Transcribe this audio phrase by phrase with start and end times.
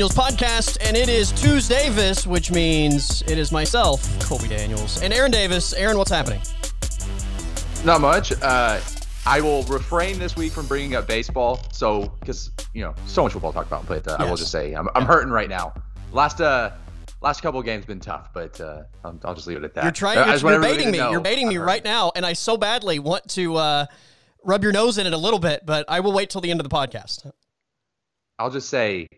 [0.00, 4.02] is the Colby Daniels podcast, and it is Tuesday Davis, which means it is myself,
[4.20, 5.72] Colby Daniels, and Aaron Davis.
[5.72, 6.40] Aaron, what's happening?
[7.84, 8.32] Not much.
[8.42, 8.80] Uh,
[9.24, 13.32] I will refrain this week from bringing up baseball, so because you know so much
[13.32, 13.86] football to talk about.
[13.86, 14.20] But uh, yes.
[14.20, 15.72] I will just say I'm, I'm hurting right now.
[16.12, 16.72] Last uh,
[17.22, 19.84] last couple of games been tough, but uh, I'll, I'll, just leave it at that.
[19.84, 20.16] You're trying.
[20.16, 20.98] You're, you're baiting me.
[20.98, 23.86] You're baiting me right now, and I so badly want to uh,
[24.44, 26.60] rub your nose in it a little bit, but I will wait till the end
[26.60, 27.30] of the podcast.
[28.38, 29.08] I'll just say,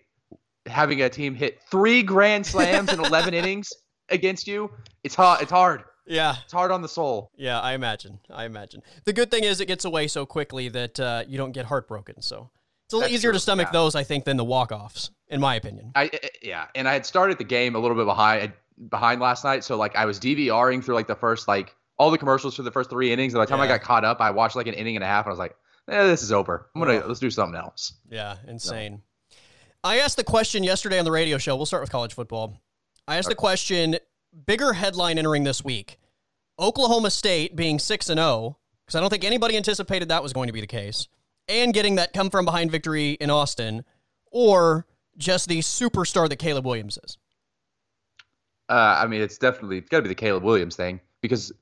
[0.69, 3.73] having a team hit three grand slams in 11 innings
[4.09, 4.71] against you,
[5.05, 5.43] it's hard.
[5.43, 5.85] It's hard.
[6.07, 7.31] Yeah, it's hard on the soul.
[7.37, 8.19] Yeah, I imagine.
[8.31, 8.83] I imagine.
[9.05, 12.23] The good thing is it gets away so quickly that uh, you don't get heartbroken.
[12.23, 12.51] So
[12.87, 13.37] it's a little That's easier true.
[13.37, 13.73] to stomach yeah.
[13.73, 15.93] those, I think, than the walk offs, in my opinion.
[15.95, 16.11] I
[16.43, 18.53] yeah, and I had started the game a little bit behind
[18.89, 22.19] behind last night, so like I was DVRing through like the first like all the
[22.19, 23.35] commercials for the first three innings.
[23.35, 23.75] And by the time yeah.
[23.75, 25.39] I got caught up, I watched like an inning and a half, and I was
[25.39, 25.57] like,
[25.89, 26.71] eh, "This is over.
[26.75, 28.97] I'm gonna let's do something else." Yeah, insane.
[28.97, 29.03] So.
[29.85, 31.57] I asked the question yesterday on the radio show.
[31.57, 32.61] We'll start with college football.
[33.07, 33.33] I asked okay.
[33.33, 33.97] the question:
[34.47, 35.99] bigger headline entering this week,
[36.59, 40.33] Oklahoma State being six and zero, oh, because I don't think anybody anticipated that was
[40.33, 41.09] going to be the case
[41.49, 43.85] and getting that come from behind victory in Austin,
[44.31, 47.17] or just the superstar that Caleb Williams is?
[48.69, 51.53] Uh, I mean, it's definitely it's got to be the Caleb Williams thing because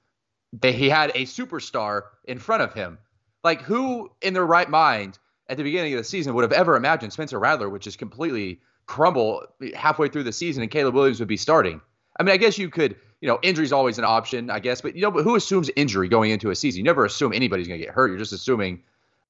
[0.53, 2.98] they, he had a superstar in front of him.
[3.44, 6.77] Like, who in their right mind at the beginning of the season would have ever
[6.77, 9.44] imagined Spencer Rattler would just completely crumble
[9.75, 11.80] halfway through the season and Caleb Williams would be starting?
[12.19, 14.80] I mean, I guess you could, you know, injury is always an option, I guess,
[14.80, 16.78] but you know, but who assumes injury going into a season?
[16.78, 18.08] You never assume anybody's going to get hurt.
[18.08, 18.83] You're just assuming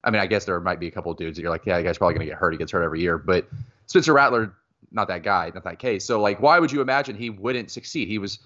[0.03, 1.83] I mean, I guess there might be a couple dudes that you're like, yeah, the
[1.83, 2.51] guy's probably going to get hurt.
[2.51, 3.17] He gets hurt every year.
[3.17, 3.47] But
[3.87, 4.53] Spencer Rattler,
[4.91, 6.05] not that guy, not that case.
[6.05, 8.07] So, like, why would you imagine he wouldn't succeed?
[8.07, 8.39] He was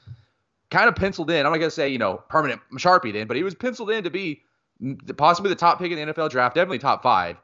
[0.72, 1.46] kind of penciled in.
[1.46, 4.04] I'm not going to say, you know, permanent sharpied in, but he was penciled in
[4.06, 4.42] to be
[5.18, 7.38] possibly the top pick in the NFL draft, definitely top five,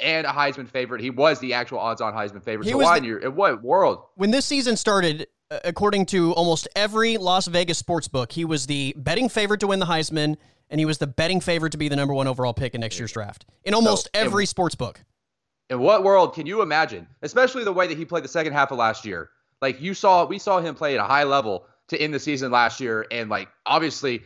[0.00, 1.00] and a Heisman favorite.
[1.00, 2.66] He was the actual odds on Heisman favorite.
[2.66, 4.04] He so, why the, in, what world?
[4.14, 8.94] When this season started, according to almost every Las Vegas sports book, he was the
[8.96, 10.36] betting favorite to win the Heisman
[10.70, 12.98] and he was the betting favorite to be the number one overall pick in next
[12.98, 15.00] year's draft in almost so, every in, sports book.
[15.70, 18.70] In what world can you imagine, especially the way that he played the second half
[18.70, 19.30] of last year?
[19.60, 22.52] Like you saw, we saw him play at a high level to end the season
[22.52, 24.22] last year, and like obviously,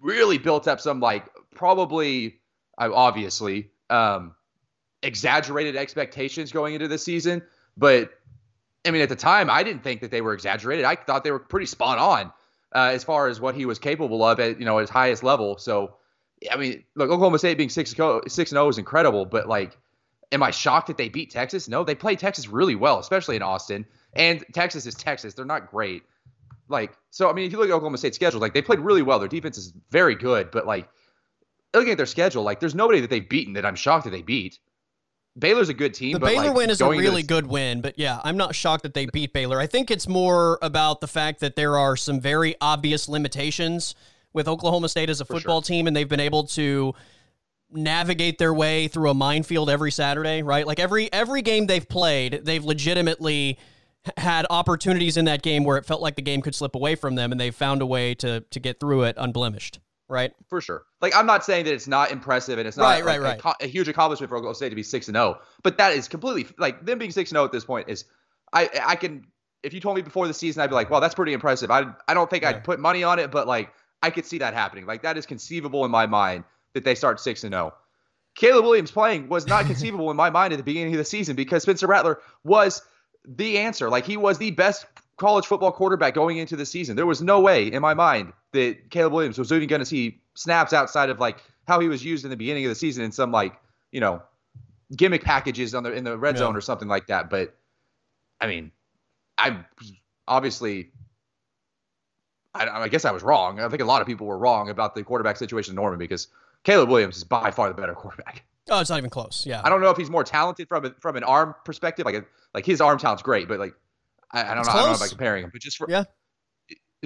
[0.00, 2.40] really built up some like probably,
[2.76, 4.34] uh, obviously, um,
[5.02, 7.42] exaggerated expectations going into the season.
[7.76, 8.10] But
[8.84, 10.84] I mean, at the time, I didn't think that they were exaggerated.
[10.84, 12.32] I thought they were pretty spot on
[12.74, 15.58] uh, as far as what he was capable of at you know his highest level.
[15.58, 15.94] So,
[16.50, 19.76] I mean, look, Oklahoma State being six six and zero is incredible, but like,
[20.32, 21.68] am I shocked that they beat Texas?
[21.68, 23.86] No, they played Texas really well, especially in Austin.
[24.14, 26.02] And Texas is Texas; they're not great.
[26.68, 29.02] Like, so I mean, if you look at Oklahoma State's schedule, like they played really
[29.02, 29.18] well.
[29.18, 30.88] Their defense is very good, but like
[31.74, 34.22] looking at their schedule, like there's nobody that they've beaten that I'm shocked that they
[34.22, 34.58] beat.
[35.38, 36.12] Baylor's a good team.
[36.12, 38.82] The but Baylor like, win is a really good win, but yeah, I'm not shocked
[38.82, 39.60] that they beat Baylor.
[39.60, 43.94] I think it's more about the fact that there are some very obvious limitations
[44.32, 45.74] with Oklahoma State as a football sure.
[45.74, 46.94] team, and they've been able to
[47.70, 50.66] navigate their way through a minefield every Saturday, right?
[50.66, 53.58] Like every every game they've played, they've legitimately
[54.16, 57.14] had opportunities in that game where it felt like the game could slip away from
[57.14, 59.78] them, and they've found a way to to get through it unblemished
[60.08, 60.32] right?
[60.48, 60.84] For sure.
[61.00, 63.56] Like I'm not saying that it's not impressive and it's not right, like, right, right.
[63.60, 65.92] A, a, huge accomplishment for Oklahoma State to be six and zero, oh, but that
[65.92, 68.04] is completely like them being six and zero oh at this point is
[68.52, 69.26] I I can
[69.62, 71.70] if you told me before the season I'd be like, well, that's pretty impressive.
[71.70, 72.50] I I don't think yeah.
[72.50, 74.86] I'd put money on it, but like I could see that happening.
[74.86, 77.72] Like that is conceivable in my mind that they start six and zero.
[77.74, 77.78] Oh.
[78.34, 81.36] Caleb Williams playing was not conceivable in my mind at the beginning of the season
[81.36, 82.82] because Spencer Rattler was
[83.26, 83.90] the answer.
[83.90, 84.86] Like he was the best
[85.18, 86.96] college football quarterback going into the season.
[86.96, 90.20] There was no way in my mind that Caleb Williams was even going to see
[90.34, 93.12] snaps outside of like how he was used in the beginning of the season in
[93.12, 93.54] some like
[93.92, 94.22] you know
[94.96, 96.40] gimmick packages on the in the red yeah.
[96.40, 97.28] zone or something like that.
[97.28, 97.54] But
[98.40, 98.72] I mean,
[99.36, 99.64] I
[100.26, 100.90] obviously.
[102.54, 103.60] I, I guess I was wrong.
[103.60, 106.28] I think a lot of people were wrong about the quarterback situation in Norman because
[106.64, 108.42] Caleb Williams is by far the better quarterback.
[108.70, 109.44] Oh, it's not even close.
[109.46, 109.60] Yeah.
[109.62, 112.06] I don't know if he's more talented from a, from an arm perspective.
[112.06, 113.74] Like like his arm talent's great, but like
[114.32, 114.62] I, I don't know.
[114.62, 114.74] Close.
[114.74, 116.04] I don't know about comparing him, but just for yeah,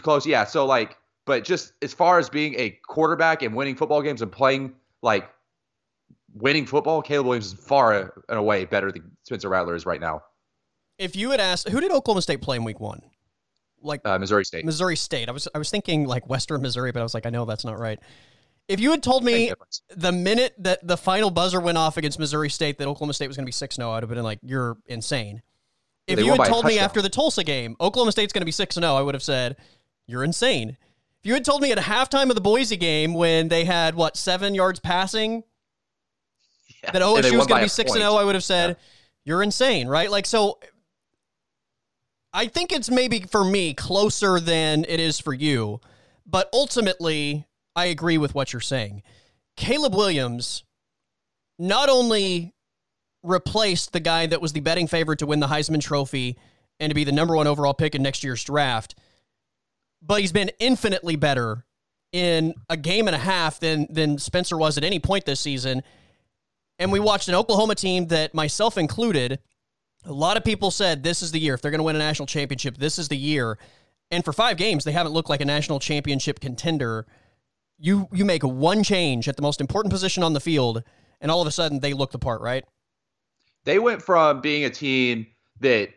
[0.01, 0.27] close.
[0.27, 0.45] Yeah.
[0.45, 0.97] So like,
[1.27, 5.29] but just as far as being a quarterback and winning football games and playing like
[6.35, 10.23] winning football, Caleb Williams is far and away better than Spencer Rattler is right now.
[10.99, 13.03] If you had asked, who did Oklahoma State play in Week One?
[13.83, 14.65] Like uh, Missouri State.
[14.65, 15.29] Missouri State.
[15.29, 17.65] I was I was thinking like Western Missouri, but I was like, I know that's
[17.65, 17.99] not right.
[18.69, 19.53] If you had told me
[19.89, 23.37] the minute that the final buzzer went off against Missouri State that Oklahoma State was
[23.37, 25.43] going to be 6 0, I'd have been like, you're insane.
[26.07, 28.75] If you had told me after the Tulsa game, Oklahoma State's going to be 6
[28.75, 29.57] 0, I would have said,
[30.07, 30.77] You're insane.
[31.21, 34.17] If you had told me at halftime of the Boise game when they had, what,
[34.17, 35.45] seven yards passing,
[36.83, 36.91] yeah.
[36.91, 38.75] that OSU was going to be 6 0, I would have said, yeah.
[39.25, 40.11] You're insane, right?
[40.11, 40.59] Like, so
[42.33, 45.81] I think it's maybe for me closer than it is for you,
[46.27, 47.47] but ultimately,
[47.77, 49.03] I agree with what you're saying.
[49.57, 50.65] Caleb Williams
[51.59, 52.55] not only
[53.23, 56.37] replaced the guy that was the betting favorite to win the Heisman Trophy
[56.81, 58.95] and to be the number one overall pick in next year's draft,
[60.01, 61.65] but he's been infinitely better
[62.11, 65.83] in a game and a half than than Spencer was at any point this season.
[66.79, 69.39] And we watched an Oklahoma team that myself included,
[70.05, 72.01] a lot of people said this is the year if they're going to win a
[72.01, 73.59] national championship, this is the year.
[74.11, 77.07] And for 5 games they haven't looked like a national championship contender.
[77.79, 80.83] You you make one change at the most important position on the field
[81.21, 82.65] and all of a sudden they look the part, right?
[83.65, 85.27] They went from being a team
[85.61, 85.91] that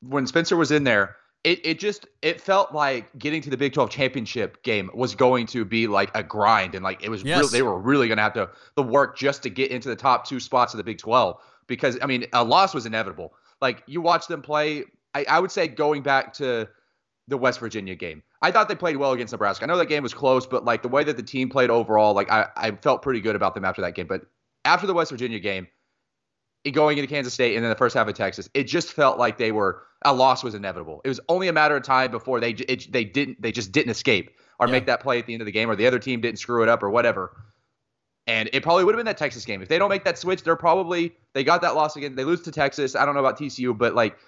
[0.00, 3.72] when Spencer was in there, it, it just it felt like getting to the Big
[3.72, 7.50] 12 championship game was going to be like a grind and like it was yes.
[7.50, 10.26] they were really going to have to the work just to get into the top
[10.26, 13.34] two spots of the Big 12 because I mean a loss was inevitable.
[13.60, 14.84] Like you watch them play,
[15.14, 16.68] I, I would say going back to
[17.28, 18.22] the West Virginia game.
[18.40, 19.64] I thought they played well against Nebraska.
[19.64, 22.14] I know that game was close, but like the way that the team played overall,
[22.14, 24.06] like I, I felt pretty good about them after that game.
[24.06, 24.22] But
[24.64, 25.66] after the West Virginia game,
[26.72, 29.38] going into Kansas State and then the first half of Texas, it just felt like
[29.38, 31.00] they were a loss was inevitable.
[31.04, 33.90] It was only a matter of time before they it, they didn't they just didn't
[33.90, 34.72] escape or yeah.
[34.72, 36.62] make that play at the end of the game or the other team didn't screw
[36.62, 37.36] it up or whatever.
[38.26, 39.62] And it probably would have been that Texas game.
[39.62, 42.14] If they don't make that switch, they're probably they got that loss again.
[42.14, 42.94] They lose to Texas.
[42.94, 44.18] I don't know about TCU, but like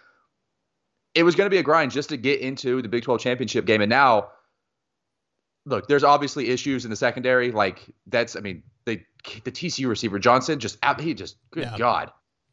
[1.14, 3.66] it was going to be a grind just to get into the Big 12 championship
[3.66, 3.80] game.
[3.80, 4.30] And now,
[5.66, 7.50] look, there's obviously issues in the secondary.
[7.50, 9.02] Like that's, I mean, the
[9.44, 11.76] the TCU receiver Johnston just he just good yeah.
[11.76, 12.10] God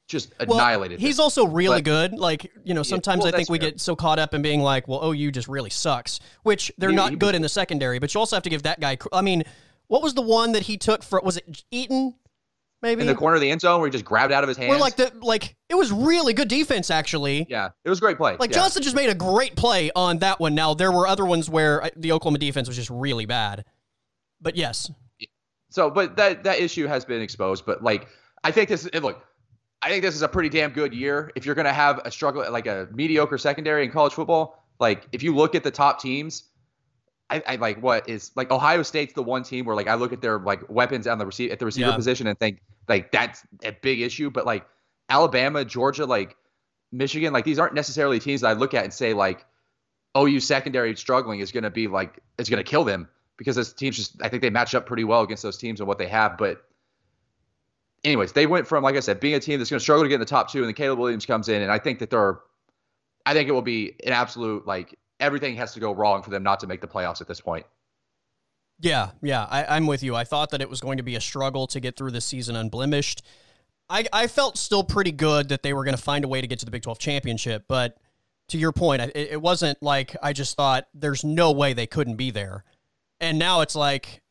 [0.07, 0.99] just annihilated.
[0.99, 2.13] Well, he's also really but, good.
[2.13, 3.71] Like, you know, sometimes yeah, well, I think we fair.
[3.71, 6.95] get so caught up in being like, well, OU just really sucks, which they're he,
[6.95, 9.43] not good in the secondary, but you also have to give that guy, I mean,
[9.87, 12.15] what was the one that he took for, was it Eaton?
[12.81, 14.55] Maybe in the corner of the end zone where he just grabbed out of his
[14.55, 14.69] hands.
[14.69, 17.47] Where like the like it was really good defense actually.
[17.49, 18.37] Yeah, it was a great play.
[18.39, 18.57] Like yeah.
[18.57, 20.53] Johnston just made a great play on that one.
[20.53, 23.65] Now there were other ones where uh, the Oklahoma defense was just really bad,
[24.39, 24.91] but yes.
[25.71, 27.65] So, but that that issue has been exposed.
[27.65, 28.09] But like,
[28.43, 28.87] I think this.
[28.93, 29.25] Look,
[29.81, 31.31] I think this is a pretty damn good year.
[31.35, 35.07] If you're going to have a struggle, like a mediocre secondary in college football, like
[35.11, 36.43] if you look at the top teams,
[37.29, 40.13] I, I, like what is like Ohio State's the one team where like I look
[40.13, 41.95] at their like weapons on the receive at the receiver yeah.
[41.95, 44.29] position and think like that's a big issue.
[44.29, 44.65] But like
[45.09, 46.37] Alabama, Georgia, like
[46.91, 49.45] Michigan, like these aren't necessarily teams that I look at and say like
[50.17, 53.73] OU secondary struggling is going to be like it's going to kill them because those
[53.73, 56.07] teams just I think they match up pretty well against those teams and what they
[56.07, 56.37] have.
[56.37, 56.66] But
[58.07, 60.09] anyways, they went from like I said, being a team that's going to struggle to
[60.09, 62.09] get in the top two, and then Caleb Williams comes in, and I think that
[62.09, 62.39] they're,
[63.25, 66.43] I think it will be an absolute like everything has to go wrong for them
[66.43, 67.65] not to make the playoffs at this point.
[68.79, 70.15] Yeah, yeah, I, am with you.
[70.15, 72.55] I thought that it was going to be a struggle to get through this season
[72.55, 73.23] unblemished.
[73.89, 76.47] I, I felt still pretty good that they were going to find a way to
[76.47, 77.97] get to the Big 12 championship, but
[78.49, 82.17] to your point, it, it wasn't like I just thought there's no way they couldn't
[82.17, 82.63] be there.
[83.19, 84.21] And now it's like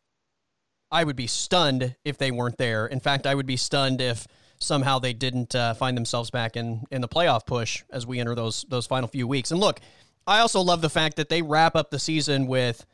[0.97, 2.87] I would be stunned if they weren't there.
[2.87, 4.27] In fact, I would be stunned if
[4.59, 8.35] somehow they didn't uh, find themselves back in in the playoff push as we enter
[8.35, 9.51] those those final few weeks.
[9.51, 9.79] And look,
[10.27, 12.87] I also love the fact that they wrap up the season with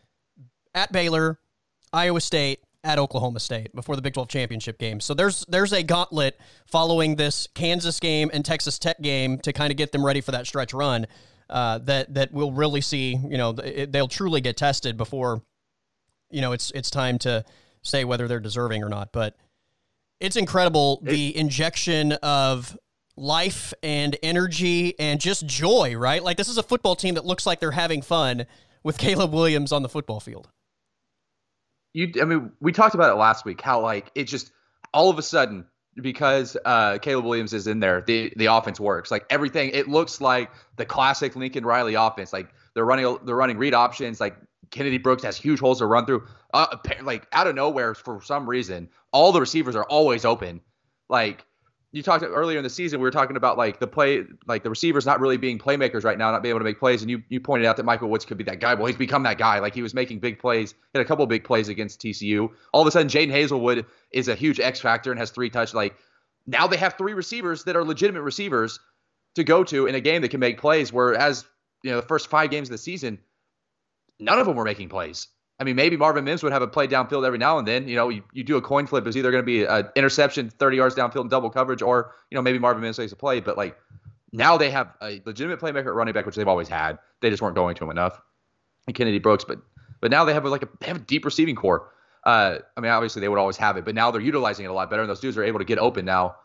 [0.75, 1.39] at Baylor,
[1.93, 4.99] Iowa State, at Oklahoma State before the Big 12 championship game.
[4.99, 9.71] So there's there's a gauntlet following this Kansas game and Texas Tech game to kind
[9.71, 11.07] of get them ready for that stretch run.
[11.49, 13.15] Uh, that that we'll really see.
[13.15, 15.41] You know, it, they'll truly get tested before.
[16.31, 17.45] You know, it's it's time to
[17.83, 19.13] say whether they're deserving or not.
[19.13, 19.37] But
[20.21, 22.77] it's incredible the injection of
[23.17, 26.23] life and energy and just joy, right?
[26.23, 28.47] Like this is a football team that looks like they're having fun
[28.83, 30.49] with Caleb Williams on the football field.
[31.93, 33.61] You, I mean, we talked about it last week.
[33.61, 34.51] How like it just
[34.95, 39.11] all of a sudden because uh, Caleb Williams is in there, the the offense works.
[39.11, 42.33] Like everything, it looks like the classic Lincoln Riley offense.
[42.33, 44.21] Like they're running they're running read options.
[44.21, 44.37] Like
[44.73, 46.27] Kennedy Brooks has huge holes to run through.
[46.53, 46.67] Uh,
[47.03, 50.61] like out of nowhere, for some reason, all the receivers are always open.
[51.09, 51.45] Like
[51.93, 54.71] you talked earlier in the season, we were talking about like the play, like the
[54.71, 57.03] receivers not really being playmakers right now, not being able to make plays.
[57.03, 58.75] And you you pointed out that Michael Woods could be that guy.
[58.75, 59.59] Well, he's become that guy.
[59.59, 62.51] Like he was making big plays, had a couple big plays against TCU.
[62.73, 65.75] All of a sudden, Jadon Haselwood is a huge X factor and has three touch.
[65.75, 65.95] Like
[66.47, 68.81] now they have three receivers that are legitimate receivers
[69.35, 70.91] to go to in a game that can make plays.
[70.91, 71.45] Whereas
[71.83, 73.19] you know the first five games of the season,
[74.25, 75.29] none of them were making plays.
[75.61, 77.87] I mean, maybe Marvin Mims would have a play downfield every now and then.
[77.87, 79.07] You know, you, you do a coin flip.
[79.07, 82.37] It's either going to be an interception 30 yards downfield in double coverage, or, you
[82.37, 83.41] know, maybe Marvin Mims makes a play.
[83.41, 83.77] But, like,
[84.33, 86.99] now they have a legitimate playmaker at running back, which they've always had.
[87.21, 88.21] They just weren't going to him enough.
[88.87, 89.45] And Kennedy Brooks.
[89.45, 89.61] But
[90.01, 91.89] but now they have, like, a, they have a deep receiving corps.
[92.25, 94.73] Uh, I mean, obviously they would always have it, but now they're utilizing it a
[94.73, 96.37] lot better, and those dudes are able to get open now.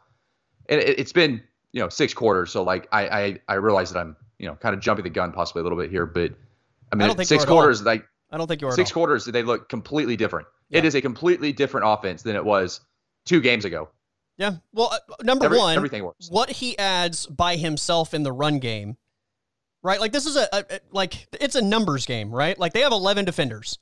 [0.70, 1.42] And it, has been,
[1.72, 2.52] you know, six quarters.
[2.52, 5.32] So, like, I, I, I realize that I'm you know, kind of jumping the gun
[5.32, 6.34] possibly a little bit here, but
[6.92, 8.72] I mean, I six quarters, like I don't think you are.
[8.72, 10.48] Six quarters, they look completely different.
[10.70, 10.80] Yeah.
[10.80, 12.82] It is a completely different offense than it was
[13.26, 13.90] two games ago.
[14.38, 14.56] Yeah.
[14.74, 16.30] Well, uh, number Every, one, everything works.
[16.30, 18.98] What he adds by himself in the run game,
[19.82, 20.00] right?
[20.00, 22.58] Like this is a, a like it's a numbers game, right?
[22.58, 23.80] Like they have eleven defenders.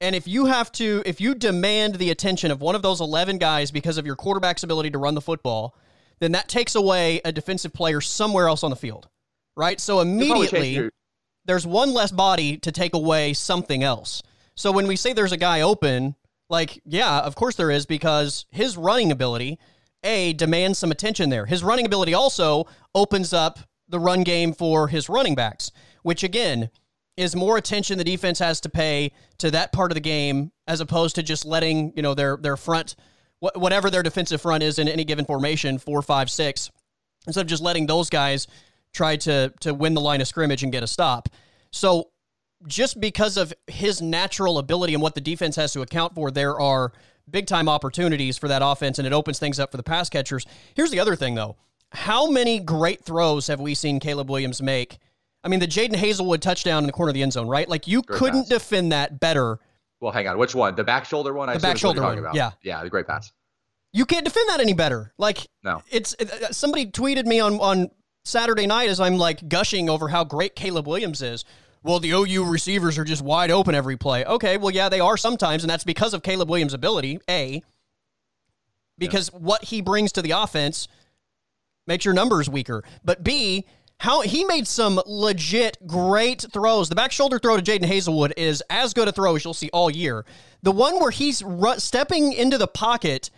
[0.00, 3.38] And if you have to, if you demand the attention of one of those 11
[3.38, 5.74] guys because of your quarterback's ability to run the football,
[6.18, 9.08] then that takes away a defensive player somewhere else on the field,
[9.56, 9.80] right?
[9.80, 10.90] So immediately,
[11.46, 14.22] there's one less body to take away something else.
[14.54, 16.14] So when we say there's a guy open,
[16.48, 19.58] like, yeah, of course there is because his running ability,
[20.02, 21.46] A, demands some attention there.
[21.46, 25.70] His running ability also opens up the run game for his running backs,
[26.02, 26.70] which again
[27.16, 30.80] is more attention the defense has to pay to that part of the game as
[30.80, 32.96] opposed to just letting, you know, their their front
[33.40, 36.70] whatever their defensive front is in any given formation, four, five, six,
[37.26, 38.46] instead of just letting those guys
[38.96, 41.28] try to to win the line of scrimmage and get a stop.
[41.70, 42.10] So
[42.66, 46.58] just because of his natural ability and what the defense has to account for, there
[46.58, 46.92] are
[47.30, 50.46] big time opportunities for that offense and it opens things up for the pass catchers.
[50.74, 51.56] Here's the other thing though.
[51.92, 54.98] How many great throws have we seen Caleb Williams make?
[55.44, 57.68] I mean, the Jadon Haselwood touchdown in the corner of the end zone, right?
[57.68, 58.48] Like you great couldn't pass.
[58.48, 59.60] defend that better.
[60.00, 60.38] Well, hang on.
[60.38, 60.74] Which one?
[60.74, 61.48] The back shoulder one?
[61.48, 62.18] I the back shoulder one.
[62.18, 62.34] About.
[62.34, 62.50] Yeah.
[62.62, 63.32] Yeah, the great pass.
[63.92, 65.12] You can't defend that any better.
[65.16, 65.82] Like no.
[65.90, 67.90] It's uh, somebody tweeted me on on
[68.26, 71.44] Saturday night as I'm like gushing over how great Caleb Williams is.
[71.82, 74.24] Well, the OU receivers are just wide open every play.
[74.24, 77.20] Okay, well, yeah, they are sometimes, and that's because of Caleb Williams' ability.
[77.30, 77.62] A,
[78.98, 79.38] because yeah.
[79.38, 80.88] what he brings to the offense
[81.86, 82.82] makes your numbers weaker.
[83.04, 83.64] But B,
[84.00, 86.88] how he made some legit great throws.
[86.88, 89.70] The back shoulder throw to Jaden Haselwood is as good a throw as you'll see
[89.72, 90.24] all year.
[90.62, 93.30] The one where he's ru- stepping into the pocket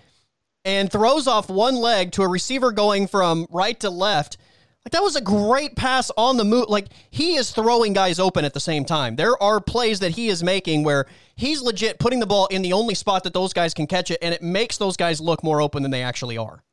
[0.65, 4.39] and throws off one leg to a receiver going from right to left
[4.89, 6.67] like that was a great pass on the move.
[6.69, 9.17] Like he is throwing guys open at the same time.
[9.17, 11.05] There are plays that he is making where
[11.37, 14.19] he's legit putting the ball in the only spot that those guys can catch it,
[14.23, 16.65] and it makes those guys look more open than they actually are.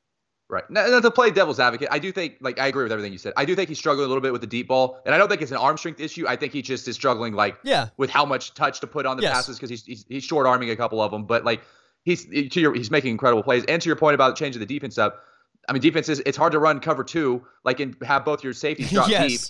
[0.47, 0.63] Right.
[0.69, 3.33] Now, to play devil's advocate, I do think, like, I agree with everything you said.
[3.35, 5.27] I do think he's struggling a little bit with the deep ball, and I don't
[5.27, 6.27] think it's an arm strength issue.
[6.27, 9.17] I think he just is struggling, like, yeah, with how much touch to put on
[9.17, 9.33] the yes.
[9.33, 11.25] passes because he's, he's, he's short arming a couple of them.
[11.25, 11.61] But like,
[12.03, 13.65] he's to your, he's making incredible plays.
[13.65, 15.23] And to your point about changing the defense up,
[15.67, 18.91] I mean, defenses, it's hard to run cover two, like, and have both your safeties
[18.91, 19.27] drop yes.
[19.27, 19.41] deep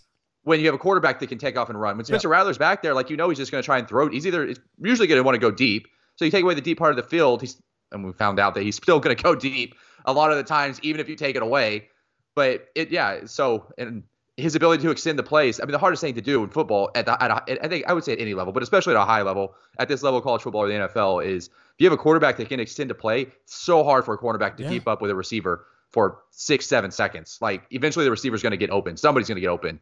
[0.43, 1.97] when you have a quarterback that can take off and run.
[1.97, 2.33] When Spencer yeah.
[2.33, 4.07] Rattler's back there, like, you know, he's just going to try and throw.
[4.07, 4.13] it.
[4.13, 5.87] He's either, he's usually going to want to go deep.
[6.15, 8.53] So you take away the deep part of the field, he's, and we found out
[8.53, 11.15] that he's still going to go deep a lot of the times, even if you
[11.15, 11.89] take it away.
[12.35, 14.03] But it, yeah, so, and
[14.37, 15.59] his ability to extend the plays.
[15.59, 17.85] I mean, the hardest thing to do in football at, the, at a, I think
[17.87, 20.17] I would say at any level, but especially at a high level, at this level
[20.17, 22.91] of college football or the NFL, is if you have a quarterback that can extend
[22.91, 24.69] a play, it's so hard for a cornerback to yeah.
[24.69, 27.37] keep up with a receiver for six, seven seconds.
[27.39, 28.97] Like eventually the receiver's going to get open.
[28.97, 29.79] Somebody's going to get open.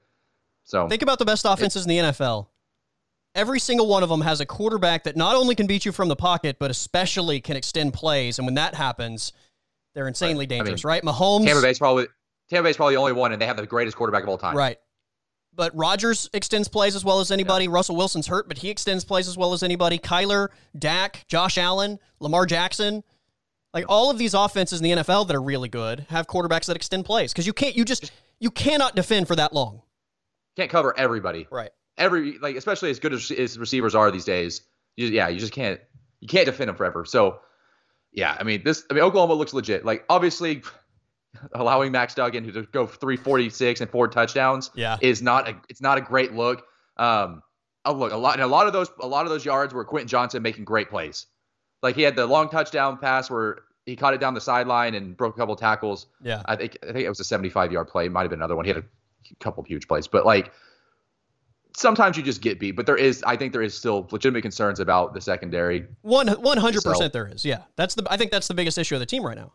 [0.64, 2.48] So think about the best offenses in the NFL.
[3.34, 6.10] Every single one of them has a quarterback that not only can beat you from
[6.10, 8.38] the pocket, but especially can extend plays.
[8.38, 9.34] And when that happens,
[9.96, 10.50] they're insanely right.
[10.50, 11.04] dangerous, I mean, right?
[11.04, 11.46] Mahomes.
[11.48, 12.06] Tampa Bay's probably
[12.48, 14.56] Tampa Bay's probably the only one, and they have the greatest quarterback of all time.
[14.56, 14.78] Right.
[15.56, 17.66] But Rodgers extends plays as well as anybody.
[17.66, 17.72] Yeah.
[17.72, 19.98] Russell Wilson's hurt, but he extends plays as well as anybody.
[19.98, 23.04] Kyler, Dak, Josh Allen, Lamar Jackson.
[23.74, 26.76] Like all of these offenses in the NFL that are really good have quarterbacks that
[26.76, 29.82] extend plays because you can't you just you cannot defend for that long.
[30.56, 31.48] Can't cover everybody.
[31.50, 31.72] Right.
[31.98, 34.62] Every like especially as good as, as receivers are these days.
[34.96, 35.80] You, yeah, you just can't
[36.20, 37.04] you can't defend them forever.
[37.06, 37.40] So
[38.12, 39.84] yeah, I mean this I mean Oklahoma looks legit.
[39.84, 40.62] Like obviously
[41.54, 44.98] allowing Max Duggan to go 346 and four touchdowns yeah.
[45.02, 46.64] is not a it's not a great look.
[46.98, 47.42] Um
[47.86, 49.84] oh look a lot and a lot of those a lot of those yards were
[49.84, 51.26] Quentin Johnston making great plays.
[51.84, 55.16] Like he had the long touchdown pass where he caught it down the sideline and
[55.16, 56.08] broke a couple of tackles.
[56.24, 58.06] Yeah, I think I think it was a 75 yard play.
[58.06, 58.66] It Might have been another one.
[58.66, 60.52] He had a couple of huge plays, but like
[61.76, 62.72] sometimes you just get beat.
[62.72, 65.86] But there is, I think there is still legitimate concerns about the secondary.
[66.02, 67.44] One one hundred percent there is.
[67.44, 69.52] Yeah, that's the I think that's the biggest issue of the team right now.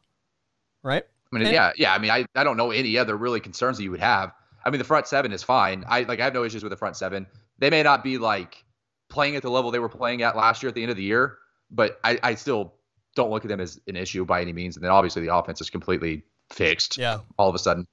[0.83, 1.05] Right.
[1.33, 1.95] I mean, and, yeah, yeah.
[1.95, 4.33] I mean, I, I don't know any other really concerns that you would have.
[4.65, 5.85] I mean, the front seven is fine.
[5.89, 7.27] I like I have no issues with the front seven.
[7.59, 8.65] They may not be like
[9.09, 11.03] playing at the level they were playing at last year at the end of the
[11.03, 11.39] year,
[11.71, 12.75] but I, I still
[13.15, 14.77] don't look at them as an issue by any means.
[14.77, 16.97] And then obviously the offense is completely fixed.
[16.99, 17.21] Yeah.
[17.39, 17.87] All of a sudden.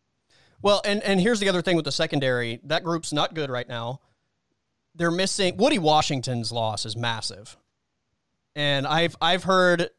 [0.61, 2.59] Well, and and here's the other thing with the secondary.
[2.63, 4.01] That group's not good right now.
[4.95, 7.57] They're missing Woodi Washington's loss is massive.
[8.55, 9.89] And I've I've heard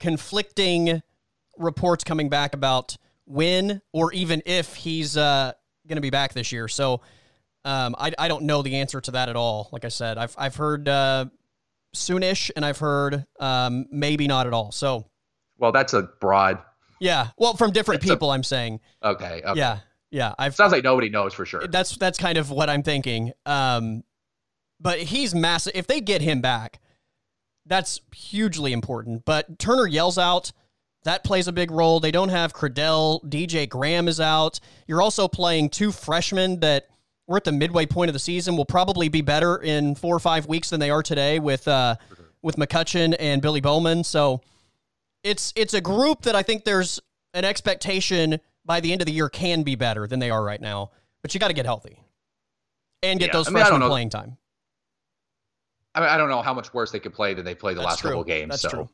[0.00, 1.02] conflicting
[1.56, 5.52] reports coming back about when or even if he's uh,
[5.86, 6.66] going to be back this year.
[6.66, 7.00] So
[7.64, 9.68] um, I, I don't know the answer to that at all.
[9.72, 11.26] Like I said, I've I've heard uh,
[11.94, 14.72] soonish, and I've heard um, maybe not at all.
[14.72, 15.06] So,
[15.58, 16.58] well, that's a broad.
[17.00, 18.80] Yeah, well, from different people, i am saying.
[19.02, 19.58] Okay, okay.
[19.58, 19.78] Yeah,
[20.10, 21.66] Yeah, I've, sounds like nobody knows for sure.
[21.66, 23.32] That's that's kind of what I'm thinking.
[23.46, 24.04] Um,
[24.80, 25.72] but he's massive.
[25.74, 26.80] If they get him back,
[27.66, 29.24] that's hugely important.
[29.24, 30.52] But Turner yells out.
[31.04, 31.98] That plays a big role.
[31.98, 33.24] They don't have Criddell.
[33.24, 34.60] DJ Graham is out.
[34.86, 36.86] You're also playing two freshmen that
[37.26, 38.56] we're at the midway point of the season.
[38.56, 41.96] We'll probably be better in four or five weeks than they are today with uh,
[42.42, 44.04] with McCutchin and Billy Bowman.
[44.04, 44.40] So
[45.22, 47.00] it's it's a group that I think there's
[47.34, 50.60] an expectation by the end of the year can be better than they are right
[50.60, 50.90] now.
[51.22, 52.00] But you got to get healthy
[53.02, 53.32] and get yeah.
[53.32, 54.36] those I mean, freshmen playing time.
[55.94, 57.80] I, mean, I don't know how much worse they could play than they played the
[57.80, 58.10] That's last true.
[58.10, 58.50] couple games.
[58.50, 58.68] That's so.
[58.68, 58.88] true.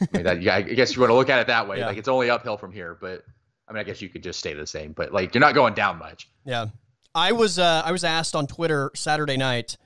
[0.00, 1.78] I mean, that, yeah, I guess you want to look at it that way.
[1.82, 1.86] Yeah.
[1.86, 3.24] Like it's only uphill from here, but
[3.68, 4.92] I mean, I guess you could just stay the same.
[4.92, 6.28] But like you're not going down much.
[6.44, 6.66] Yeah,
[7.14, 9.76] I was uh, I was asked on Twitter Saturday night,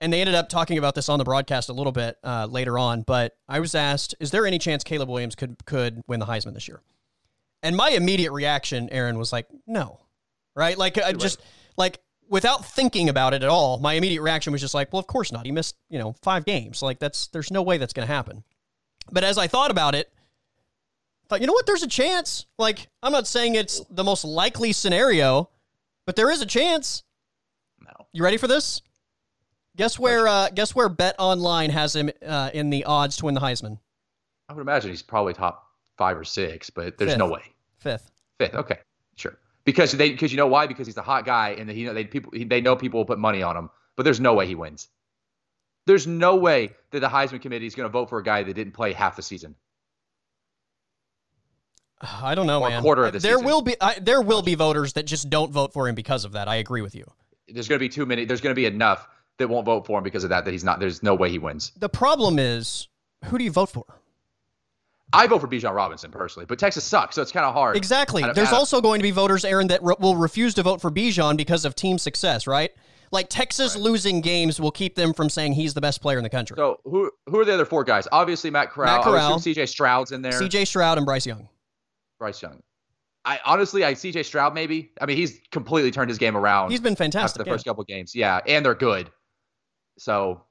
[0.00, 2.78] and they ended up talking about this on the broadcast a little bit uh, later
[2.78, 3.02] on.
[3.02, 6.54] But I was asked, is there any chance Caleb Williams could could win the Heisman
[6.54, 6.80] this year?
[7.62, 10.00] And my immediate reaction, Aaron, was like, no,
[10.54, 10.78] right?
[10.78, 11.40] Like I just
[11.76, 15.06] like without thinking about it at all, my immediate reaction was just like, well, of
[15.06, 15.46] course not.
[15.46, 16.82] He missed, you know, five games.
[16.82, 18.44] Like that's there's no way that's going to happen.
[19.10, 20.12] But as I thought about it,
[21.24, 21.66] I thought, you know what?
[21.66, 22.46] There's a chance.
[22.58, 25.50] Like I'm not saying it's the most likely scenario,
[26.08, 27.02] but there is a chance.
[27.84, 28.06] No.
[28.14, 28.80] You ready for this?
[29.76, 30.26] Guess where?
[30.26, 33.78] Uh, guess where Bet Online has him uh, in the odds to win the Heisman.
[34.48, 35.66] I would imagine he's probably top
[35.98, 37.18] five or six, but there's Fifth.
[37.18, 37.42] no way.
[37.76, 38.10] Fifth.
[38.38, 38.54] Fifth.
[38.54, 38.78] Okay,
[39.16, 39.36] sure
[39.66, 40.66] because they because you know why?
[40.66, 43.42] Because he's a hot guy and he they people they know people will put money
[43.42, 43.68] on him.
[43.94, 44.88] But there's no way he wins.
[45.84, 48.54] There's no way that the Heisman committee is going to vote for a guy that
[48.54, 49.56] didn't play half the season.
[52.00, 52.82] I don't know, or man.
[52.82, 53.46] Quarter of uh, the there season.
[53.46, 56.32] will be I, there will be voters that just don't vote for him because of
[56.32, 56.48] that.
[56.48, 57.10] I agree with you.
[57.48, 58.24] There's going to be too many.
[58.24, 60.44] There's going to be enough that won't vote for him because of that.
[60.44, 60.80] That he's not.
[60.80, 61.72] There's no way he wins.
[61.76, 62.88] The problem is,
[63.24, 63.84] who do you vote for?
[65.12, 67.76] I vote for Bijan Robinson personally, but Texas sucks, so it's kind of hard.
[67.76, 68.22] Exactly.
[68.34, 71.36] There's also going to be voters, Aaron, that re- will refuse to vote for Bijan
[71.36, 72.72] because of team success, right?
[73.10, 73.82] Like Texas right.
[73.82, 76.56] losing games will keep them from saying he's the best player in the country.
[76.58, 78.06] So who who are the other four guys?
[78.12, 78.96] Obviously Matt Corral.
[78.96, 79.64] Matt Corral C.J.
[79.64, 80.32] Stroud's in there.
[80.32, 80.66] C.J.
[80.66, 81.48] Stroud and Bryce Young.
[82.18, 82.60] Bryce Young.
[83.24, 84.22] I honestly, I C.J.
[84.22, 84.92] Stroud maybe.
[85.00, 86.70] I mean, he's completely turned his game around.
[86.70, 87.54] He's been fantastic after the yeah.
[87.54, 88.14] first couple games.
[88.14, 89.10] Yeah, and they're good.
[89.98, 90.42] So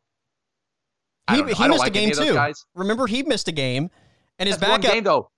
[1.29, 2.37] he, he missed like a game too.
[2.75, 3.89] Remember, he missed a game
[4.39, 4.89] and his That's backup.
[4.89, 5.31] One game though.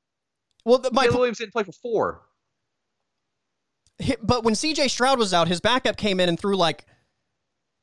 [0.65, 2.21] Well, my Caleb Williams didn't play for four.
[4.21, 4.87] But when C.J.
[4.87, 6.85] Stroud was out, his backup came in and threw like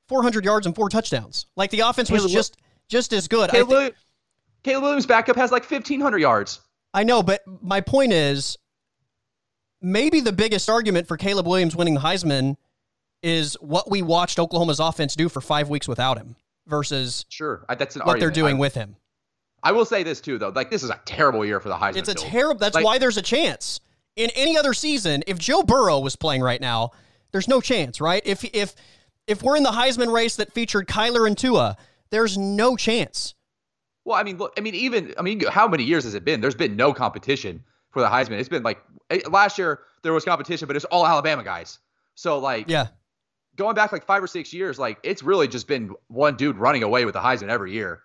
[0.09, 1.47] 400 yards and four touchdowns.
[1.57, 2.57] Like the offense was Caleb, just
[2.89, 3.51] just as good.
[3.51, 3.95] Caleb, th-
[4.63, 6.61] Caleb Williams' backup has like 1,500 yards.
[6.97, 8.57] I know, but my point is,
[9.83, 12.57] maybe the biggest argument for Caleb Williams winning the Heisman
[13.23, 17.97] is what we watched Oklahoma's offense do for five weeks without him versus sure that's
[17.97, 18.21] what argument.
[18.21, 18.97] they're doing I, with him.
[19.63, 20.49] I will say this too, though.
[20.49, 21.97] Like this is a terrible year for the Heisman.
[21.97, 22.59] It's a terrible.
[22.59, 23.81] That's like, why there's a chance.
[24.17, 26.93] In any other season, if Joe Burrow was playing right now,
[27.31, 28.23] there's no chance, right?
[28.25, 28.75] If if
[29.27, 31.77] if we're in the Heisman race that featured Kyler and Tua,
[32.09, 33.35] there's no chance.
[34.07, 36.41] Well, I mean, look, I mean, even I mean, how many years has it been?
[36.41, 38.39] There's been no competition for the Heisman.
[38.39, 38.79] It's been like
[39.11, 41.81] eh, last year there was competition, but it's all Alabama guys.
[42.15, 42.87] So like, yeah,
[43.57, 46.85] going back like five or six years, like it's really just been one dude running
[46.85, 48.01] away with the Heisman every year.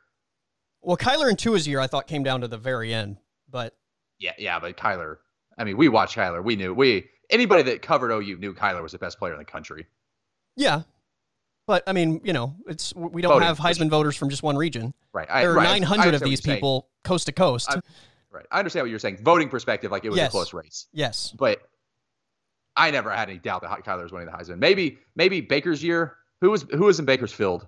[0.82, 3.78] Well, Kyler and Tua's year, I thought came down to the very end, but
[4.18, 5.18] yeah, yeah, but Kyler.
[5.56, 6.44] I mean, we watched Kyler.
[6.44, 9.46] We knew we anybody that covered OU knew Kyler was the best player in the
[9.46, 9.86] country.
[10.56, 10.82] Yeah,
[11.72, 14.58] but I mean, you know, it's we don't Voting, have Heisman voters from just one
[14.58, 14.94] region.
[15.14, 15.26] Right.
[15.32, 17.02] I, there are right, 900 of these people saying.
[17.06, 17.70] coast to coast.
[17.72, 17.80] I,
[18.30, 18.46] right.
[18.52, 19.20] I understand what you're saying.
[19.24, 20.28] Voting perspective, like it was yes.
[20.28, 20.88] a close race.
[20.92, 21.34] Yes.
[21.40, 21.62] But
[22.76, 24.60] I never had any doubt that Kyler was winning the Heisman.
[24.60, 26.18] Maybe maybe Baker's year.
[26.42, 27.66] Who was who was in Bakersfield?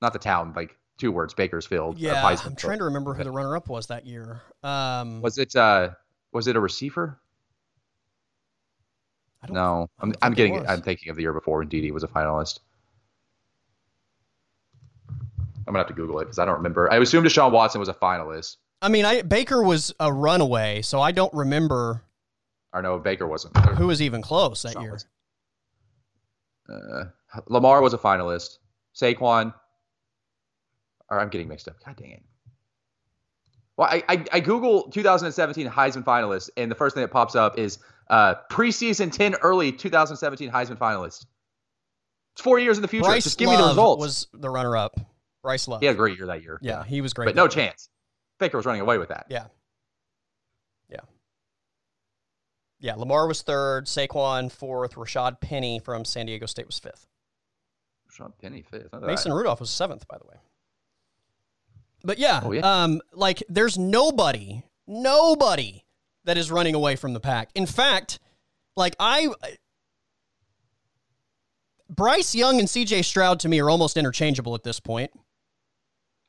[0.00, 1.98] Not the town, like two words, Bakersfield.
[1.98, 4.40] Yeah, I'm trying to remember who the runner-up was that year.
[4.62, 5.90] Um, was it uh,
[6.32, 7.20] was it a receiver?
[9.48, 10.66] No, I'm, I'm getting.
[10.66, 12.60] I'm thinking of the year before when Dede was a finalist.
[15.08, 16.92] I'm gonna have to Google it because I don't remember.
[16.92, 18.56] I assumed Deshaun Watson was a finalist.
[18.82, 22.02] I mean, I Baker was a runaway, so I don't remember.
[22.72, 23.56] Or no, Baker wasn't.
[23.56, 24.98] Who was even close that Deshaun year?
[26.68, 27.04] Uh,
[27.48, 28.58] Lamar was a finalist.
[28.94, 29.54] Saquon,
[31.08, 31.76] or I'm getting mixed up.
[31.84, 32.22] God dang it.
[33.76, 37.58] Well, I, I, I, Google 2017 Heisman finalists, and the first thing that pops up
[37.58, 37.78] is
[38.10, 41.24] uh, preseason 10 early 2017 Heisman finalists.
[42.34, 43.04] It's four years in the future.
[43.04, 44.00] Bryce Just give Love me the results.
[44.00, 44.98] was the runner up.
[45.42, 45.80] Bryce Love.
[45.80, 46.58] He had a great year that year.
[46.60, 47.26] Yeah, he was great.
[47.26, 47.48] But no year.
[47.48, 47.88] chance.
[48.38, 49.26] Baker was running away with that.
[49.30, 49.46] Yeah.
[50.90, 51.00] Yeah.
[52.80, 57.06] Yeah, Lamar was third, Saquon fourth, Rashad Penny from San Diego State was fifth.
[58.10, 58.92] Rashad Penny fifth.
[59.00, 60.36] Mason Rudolph was seventh, by the way.
[62.02, 65.84] But yeah, oh, yeah, um, like there's nobody, nobody
[66.24, 67.50] that is running away from the pack.
[67.54, 68.18] In fact,
[68.76, 69.28] Like I
[71.88, 75.10] Bryce Young and CJ Stroud to me are almost interchangeable at this point.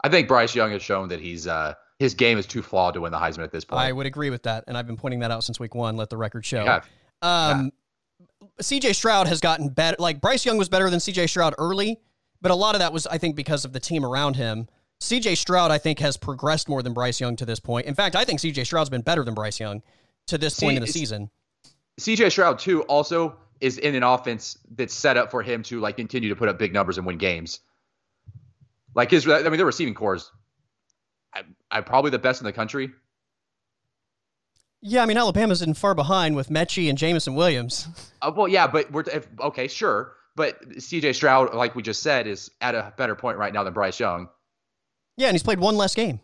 [0.03, 3.01] I think Bryce Young has shown that he's uh his game is too flawed to
[3.01, 3.79] win the Heisman at this point.
[3.79, 5.97] I would agree with that, and I've been pointing that out since week one.
[5.97, 6.63] Let the record show.
[6.63, 6.81] Yeah.
[7.21, 7.71] Um,
[8.41, 8.47] yeah.
[8.59, 9.97] CJ Stroud has gotten better.
[9.99, 11.99] Like Bryce Young was better than CJ Stroud early,
[12.41, 14.67] but a lot of that was, I think, because of the team around him.
[15.01, 17.87] CJ Stroud, I think, has progressed more than Bryce Young to this point.
[17.87, 19.81] In fact, I think CJ Stroud's been better than Bryce Young
[20.27, 21.31] to this point in the season.
[21.99, 25.97] CJ Stroud too also is in an offense that's set up for him to like
[25.97, 27.59] continue to put up big numbers and win games.
[28.93, 30.19] Like his, I mean, their receiving corps,
[31.33, 32.91] I, I probably the best in the country.
[34.81, 37.87] Yeah, I mean Alabama's in far behind with Metchie and Jameson Williams.
[38.21, 41.13] Uh, well, yeah, but we're if, okay, sure, but C.J.
[41.13, 44.27] Stroud, like we just said, is at a better point right now than Bryce Young.
[45.17, 46.19] Yeah, and he's played one less game.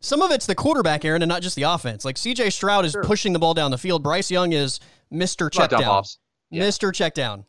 [0.00, 2.04] Some of it's the quarterback, Aaron, and not just the offense.
[2.04, 3.04] Like CJ Stroud is sure.
[3.04, 4.02] pushing the ball down the field.
[4.02, 4.80] Bryce Young is
[5.12, 5.50] Mr.
[5.50, 6.16] Checkdown.
[6.50, 6.62] Yeah.
[6.62, 6.90] Mr.
[6.90, 7.44] Checkdown.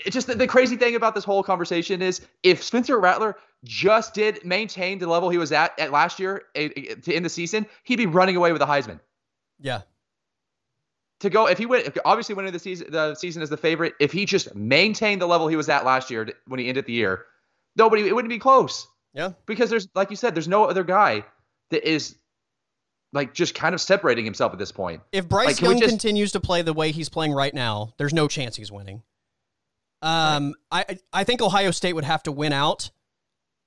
[0.00, 4.14] it's just the, the, crazy thing about this whole conversation is if Spencer Rattler just
[4.14, 7.30] did maintain the level he was at at last year eh, eh, to end the
[7.30, 8.98] season, he'd be running away with the Heisman.
[9.60, 9.82] Yeah.
[11.20, 13.94] To go if he went obviously winning the season the season is the favorite.
[14.00, 16.92] If he just maintained the level he was at last year when he ended the
[16.92, 17.24] year,
[17.76, 18.86] nobody it wouldn't be close.
[19.14, 19.30] Yeah.
[19.46, 21.24] Because there's like you said, there's no other guy
[21.70, 22.16] that is
[23.12, 25.00] like just kind of separating himself at this point.
[25.12, 25.90] If Bryce like, Young just...
[25.90, 29.02] continues to play the way he's playing right now, there's no chance he's winning.
[30.02, 31.00] Um, right.
[31.14, 32.90] I I think Ohio State would have to win out,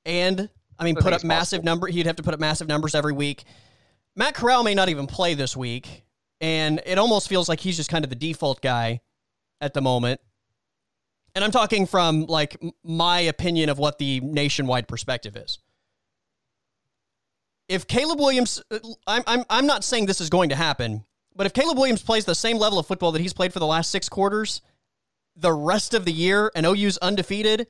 [0.06, 1.88] and I mean put up massive number.
[1.88, 3.46] He'd have to put up massive numbers every week.
[4.16, 6.04] Matt Corral may not even play this week,
[6.42, 9.02] and it almost feels like he's just kind of the default guy
[9.62, 10.22] at the moment
[11.38, 15.60] and I'm talking from like my opinion of what the nationwide perspective is.
[17.70, 21.46] If Caleb Williams, uh, I'm, I'm, I'm not saying this is going to happen, but
[21.46, 23.92] if Caleb Williams plays the same level of football that he's played for the last
[23.92, 24.62] six quarters,
[25.36, 27.68] the rest of the year, and OU's undefeated,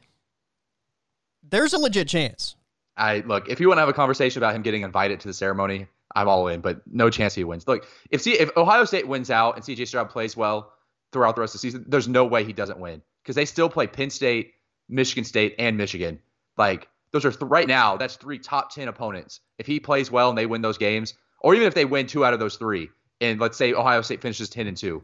[1.44, 2.56] there's a legit chance.
[2.96, 5.34] I look if you want to have a conversation about him getting invited to the
[5.34, 7.68] ceremony, I'm all in, but no chance he wins.
[7.68, 10.74] Look, if C, if Ohio State wins out and CJ Stroud plays well
[11.12, 13.70] throughout the rest of the season, there's no way he doesn't win because they still
[13.70, 14.56] play Penn State,
[14.90, 16.20] Michigan State, and Michigan.
[16.58, 17.98] Like those are th- right now.
[17.98, 19.42] That's three top ten opponents.
[19.60, 22.26] If he plays well and they win those games, or even if they win two
[22.26, 22.90] out of those three,
[23.22, 25.04] and let's say Ohio State finishes ten and two,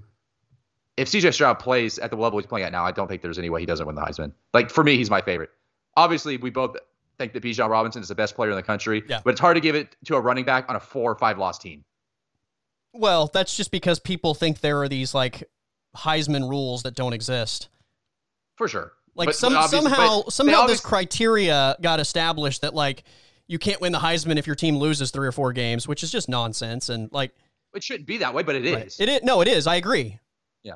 [0.98, 3.38] if CJ Stroud plays at the level he's playing at now, I don't think there's
[3.38, 4.32] any way he doesn't win the Heisman.
[4.52, 5.52] Like for me, he's my favorite.
[5.96, 6.76] Obviously, we both
[7.18, 9.22] think that Bijan Robinson is the best player in the country, yeah.
[9.24, 11.38] but it's hard to give it to a running back on a four or five
[11.38, 11.84] loss team.
[12.94, 15.44] Well, that's just because people think there are these like
[15.96, 17.70] Heisman rules that don't exist
[18.56, 18.94] for sure.
[19.16, 23.04] Like but, some, but somehow somehow this criteria got established that like
[23.48, 26.12] you can't win the Heisman if your team loses three or four games, which is
[26.12, 26.90] just nonsense.
[26.90, 27.32] And like
[27.76, 28.76] it shouldn't be that way, but it is.
[28.76, 29.00] Right.
[29.00, 29.24] It is.
[29.24, 29.68] No, it is.
[29.68, 30.20] I agree.
[30.64, 30.76] Yeah.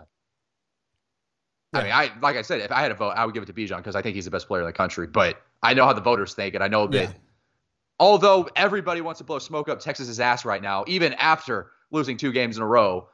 [1.73, 3.47] I mean, I like I said, if I had a vote, I would give it
[3.47, 5.07] to Bijan because I think he's the best player in the country.
[5.07, 7.13] But I know how the voters think, and I know that yeah.
[7.99, 12.31] although everybody wants to blow smoke up Texas's ass right now, even after losing two
[12.31, 13.09] games in a row,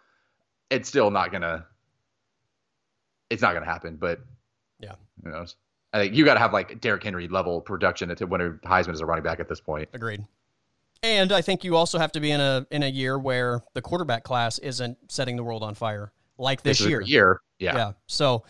[0.69, 1.65] it's still not gonna.
[3.29, 3.95] It's not gonna happen.
[3.95, 4.19] But
[4.79, 4.95] yeah.
[5.23, 5.55] Who knows?
[5.93, 8.93] I think you got to have like Derrick Henry level production to win a Heisman
[8.93, 9.89] as a running back at this point.
[9.93, 10.25] Agreed.
[11.03, 13.81] And I think you also have to be in a in a year where the
[13.81, 17.01] quarterback class isn't setting the world on fire like this, this year.
[17.01, 17.91] Year, yeah, yeah.
[18.07, 18.43] So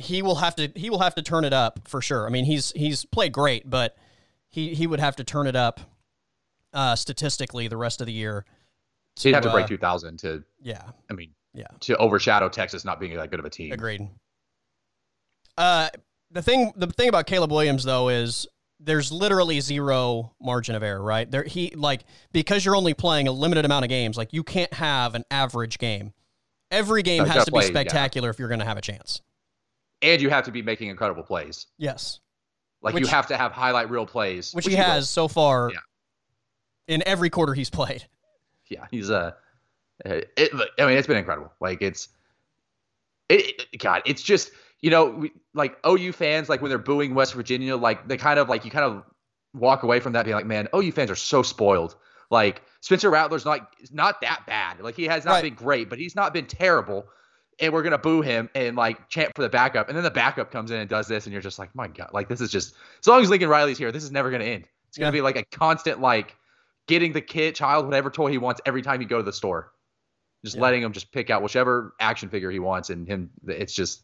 [0.00, 2.26] he will have to he will have to turn it up for sure.
[2.26, 3.96] I mean, he's he's played great, but
[4.48, 5.80] he he would have to turn it up
[6.72, 8.44] uh, statistically the rest of the year.
[9.16, 10.82] To, He'd have to break uh, two thousand to yeah.
[11.10, 13.72] I mean, yeah, to overshadow Texas not being that good of a team.
[13.72, 14.08] Agreed.
[15.58, 15.90] Uh,
[16.30, 18.46] the thing, the thing about Caleb Williams though is
[18.78, 21.30] there's literally zero margin of error, right?
[21.30, 24.72] There, he like because you're only playing a limited amount of games, like you can't
[24.72, 26.14] have an average game.
[26.70, 28.30] Every game no, has to play, be spectacular yeah.
[28.30, 29.20] if you're going to have a chance.
[30.02, 31.66] And you have to be making incredible plays.
[31.78, 32.20] Yes.
[32.82, 35.28] Like which, you have to have highlight reel plays, which, which he, he has so
[35.28, 35.70] far.
[35.72, 35.80] Yeah.
[36.88, 38.06] In every quarter he's played.
[38.68, 39.32] Yeah, he's uh,
[40.04, 41.52] it, I mean, it's been incredible.
[41.60, 42.08] Like it's,
[43.28, 47.14] it, it God, it's just you know, we, like OU fans, like when they're booing
[47.14, 49.02] West Virginia, like they kind of like you kind of
[49.52, 51.96] walk away from that being like, man, OU fans are so spoiled.
[52.30, 54.80] Like Spencer Rattler's not not that bad.
[54.80, 55.42] Like he has not right.
[55.42, 57.06] been great, but he's not been terrible.
[57.60, 60.50] And we're gonna boo him and like chant for the backup, and then the backup
[60.50, 62.74] comes in and does this, and you're just like, my god, like this is just
[63.00, 64.66] as long as Lincoln Riley's here, this is never gonna end.
[64.88, 65.12] It's gonna yeah.
[65.12, 66.36] be like a constant like
[66.86, 69.72] getting the kid, child, whatever toy he wants every time you go to the store.
[70.44, 70.62] Just yeah.
[70.62, 73.30] letting him just pick out whichever action figure he wants, and him.
[73.46, 74.02] It's just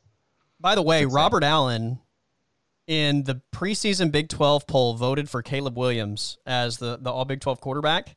[0.61, 2.01] by the way, Robert Allen
[2.87, 7.41] in the preseason Big 12 poll voted for Caleb Williams as the, the All Big
[7.41, 8.17] 12 quarterback.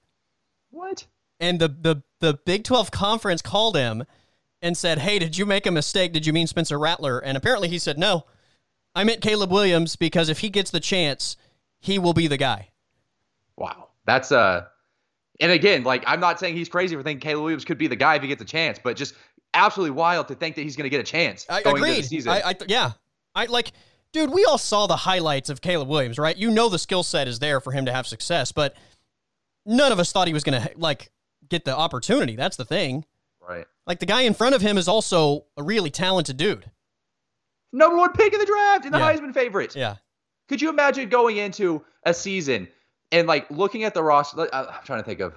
[0.70, 1.08] What?
[1.40, 4.04] and the the the Big 12 conference called him
[4.62, 6.14] and said, "Hey, did you make a mistake?
[6.14, 8.26] Did you mean Spencer Rattler?" And apparently he said, "No,
[8.96, 11.38] I meant Caleb Williams because if he gets the chance,
[11.80, 12.70] he will be the guy."
[13.56, 14.66] Wow, that's uh,
[15.40, 17.96] and again, like I'm not saying he's crazy for thinking Caleb Williams could be the
[17.96, 19.16] guy if he gets a chance, but just
[19.54, 21.46] absolutely wild to think that he's going to get a chance.
[21.50, 22.28] I agreed.
[22.28, 22.92] I, I yeah,
[23.36, 23.72] I like,
[24.12, 24.32] dude.
[24.32, 26.36] We all saw the highlights of Caleb Williams, right?
[26.36, 28.76] You know the skill set is there for him to have success, but
[29.66, 31.12] none of us thought he was going to like
[31.48, 32.36] get the opportunity.
[32.36, 33.06] That's the thing.
[33.50, 33.66] Right.
[33.88, 36.70] Like the guy in front of him is also a really talented dude.
[37.74, 39.16] Number one pick in the draft and the yeah.
[39.16, 39.76] Heisman favorite.
[39.76, 39.96] Yeah.
[40.48, 42.68] Could you imagine going into a season
[43.12, 44.48] and like looking at the roster?
[44.54, 45.34] I'm trying to think of.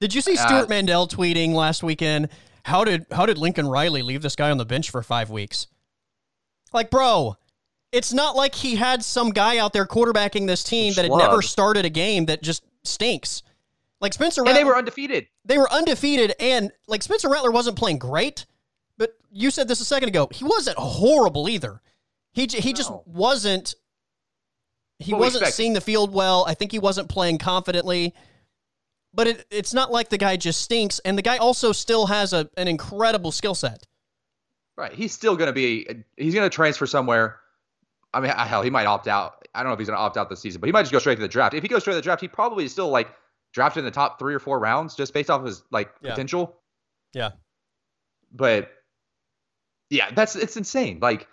[0.00, 2.28] Did you see Stewart uh, Mandel tweeting last weekend?
[2.64, 5.66] How did how did Lincoln Riley leave this guy on the bench for five weeks?
[6.72, 7.36] Like, bro,
[7.92, 11.40] it's not like he had some guy out there quarterbacking this team that had never
[11.40, 13.42] started a game that just stinks.
[14.04, 15.28] Like Spencer Rattler, and they were undefeated.
[15.46, 18.44] They were undefeated, and like Spencer Rattler wasn't playing great,
[18.98, 20.28] but you said this a second ago.
[20.30, 21.80] He wasn't horrible either.
[22.34, 22.76] He he no.
[22.76, 23.74] just wasn't.
[24.98, 26.44] He what wasn't seeing the field well.
[26.46, 28.12] I think he wasn't playing confidently.
[29.14, 32.34] But it, it's not like the guy just stinks, and the guy also still has
[32.34, 33.86] a, an incredible skill set.
[34.76, 36.04] Right, he's still going to be.
[36.18, 37.40] He's going to transfer somewhere.
[38.12, 39.48] I mean, hell, he might opt out.
[39.54, 40.92] I don't know if he's going to opt out this season, but he might just
[40.92, 41.54] go straight to the draft.
[41.54, 43.08] If he goes straight to the draft, he probably is still like
[43.54, 46.10] drafted in the top three or four rounds just based off of his like yeah.
[46.10, 46.56] potential.
[47.14, 47.30] Yeah.
[48.32, 48.70] But
[49.88, 50.98] yeah, that's it's insane.
[51.00, 51.28] Like,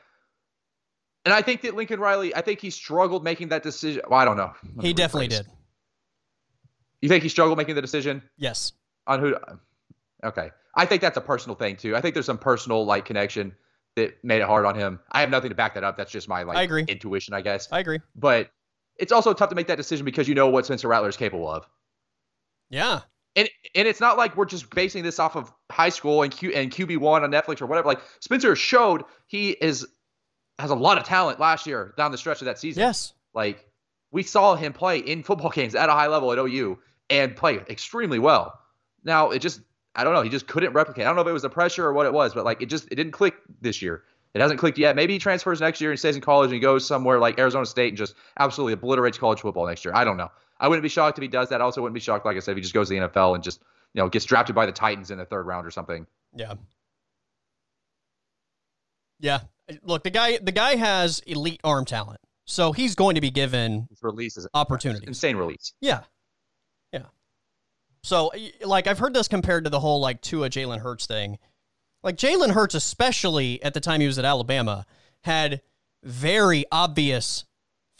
[1.25, 4.03] and I think that Lincoln Riley, I think he struggled making that decision.
[4.07, 4.53] Well, I don't know.
[4.79, 5.47] He definitely did.
[7.01, 8.21] You think he struggled making the decision?
[8.37, 8.73] Yes.
[9.07, 9.35] On who?
[10.23, 10.51] Okay.
[10.75, 11.95] I think that's a personal thing too.
[11.95, 13.55] I think there's some personal like connection
[13.95, 14.99] that made it hard on him.
[15.11, 15.97] I have nothing to back that up.
[15.97, 16.85] That's just my like I agree.
[16.87, 17.67] intuition, I guess.
[17.71, 17.99] I agree.
[18.15, 18.51] But
[18.97, 21.49] it's also tough to make that decision because you know what Spencer Rattler is capable
[21.49, 21.67] of.
[22.71, 23.01] Yeah.
[23.35, 26.51] And and it's not like we're just basing this off of high school and Q
[26.51, 27.87] and QB one on Netflix or whatever.
[27.87, 29.87] Like Spencer showed he is
[30.57, 32.81] has a lot of talent last year down the stretch of that season.
[32.81, 33.13] Yes.
[33.33, 33.65] Like
[34.11, 36.79] we saw him play in football games at a high level at OU
[37.09, 38.59] and play extremely well.
[39.03, 39.61] Now it just
[39.95, 41.03] I don't know, he just couldn't replicate.
[41.03, 42.67] I don't know if it was the pressure or what it was, but like it
[42.67, 44.03] just it didn't click this year.
[44.33, 44.95] It hasn't clicked yet.
[44.95, 47.65] Maybe he transfers next year and stays in college and he goes somewhere like Arizona
[47.65, 49.93] State and just absolutely obliterates college football next year.
[49.93, 50.29] I don't know.
[50.61, 51.59] I wouldn't be shocked if he does that.
[51.59, 53.35] I also wouldn't be shocked, like I said, if he just goes to the NFL
[53.35, 53.61] and just
[53.93, 56.05] you know gets drafted by the Titans in the third round or something.
[56.35, 56.53] Yeah.
[59.19, 59.39] Yeah.
[59.83, 62.21] Look, the guy the guy has elite arm talent.
[62.45, 65.07] So he's going to be given His release is opportunities.
[65.07, 65.73] Insane release.
[65.81, 66.01] Yeah.
[66.93, 67.05] Yeah.
[68.03, 68.31] So
[68.63, 71.39] like I've heard this compared to the whole like Tua Jalen Hurts thing.
[72.03, 74.85] Like Jalen Hurts, especially at the time he was at Alabama,
[75.23, 75.61] had
[76.03, 77.45] very obvious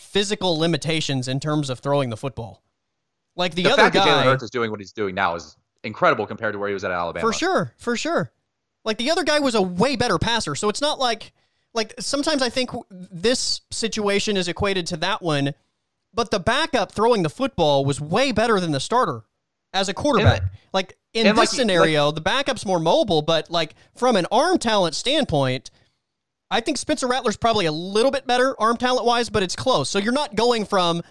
[0.01, 2.63] physical limitations in terms of throwing the football.
[3.35, 5.35] Like the, the other fact guy, that Jalen Hurts is doing what he's doing now
[5.35, 7.25] is incredible compared to where he was at Alabama.
[7.25, 8.31] For sure, for sure.
[8.83, 11.33] Like the other guy was a way better passer, so it's not like
[11.73, 15.53] like sometimes I think this situation is equated to that one,
[16.13, 19.21] but the backup throwing the football was way better than the starter
[19.73, 20.41] as a quarterback.
[20.73, 24.57] like in this like, scenario, like, the backup's more mobile, but like from an arm
[24.57, 25.71] talent standpoint,
[26.51, 29.89] I think Spencer Rattler's probably a little bit better arm talent wise, but it's close.
[29.89, 31.01] So you're not going from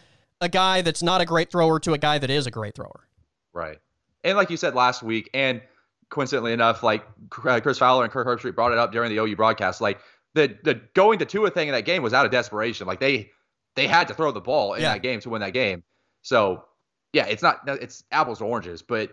[0.40, 3.09] a guy that's not a great thrower to a guy that is a great thrower.
[3.55, 3.79] Right.
[4.22, 5.62] And like you said last week, and
[6.11, 7.05] coincidentally enough, like
[7.44, 10.00] uh, Chris Fowler and Kirk Herbstreit brought it up during the OU broadcast, like
[10.35, 12.87] the the going to Tua thing in that game was out of desperation.
[12.87, 13.31] Like they
[13.76, 14.92] they had to throw the ball in yeah.
[14.92, 15.83] that game to win that game.
[16.22, 16.64] So
[17.12, 19.12] yeah, it's not it's apples to oranges, but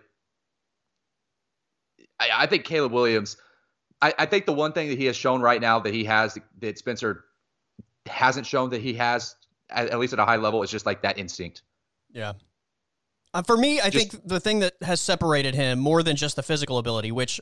[2.20, 3.38] I, I think Caleb Williams
[4.02, 6.38] I, I think the one thing that he has shown right now that he has
[6.60, 7.26] that Spencer
[8.06, 9.36] hasn't shown that he has
[9.70, 11.64] at, at least at a high level is just like that instinct.
[12.12, 12.34] Yeah.
[13.34, 16.36] Uh, for me, I just, think the thing that has separated him more than just
[16.36, 17.42] the physical ability, which,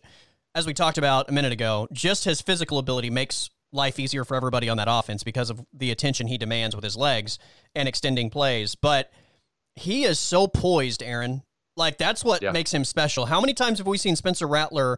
[0.56, 4.36] as we talked about a minute ago, just his physical ability makes life easier for
[4.36, 7.38] everybody on that offense because of the attention he demands with his legs
[7.76, 8.74] and extending plays.
[8.76, 9.12] But
[9.76, 11.44] he is so poised, Aaron.
[11.78, 12.52] Like that's what yeah.
[12.52, 13.26] makes him special.
[13.26, 14.98] How many times have we seen Spencer Rattler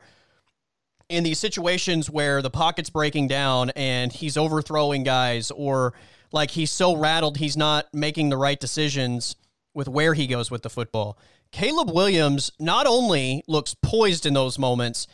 [1.09, 5.93] in these situations where the pocket's breaking down and he's overthrowing guys or
[6.31, 9.35] like he's so rattled he's not making the right decisions
[9.73, 11.17] with where he goes with the football.
[11.51, 15.07] Caleb Williams not only looks poised in those moments,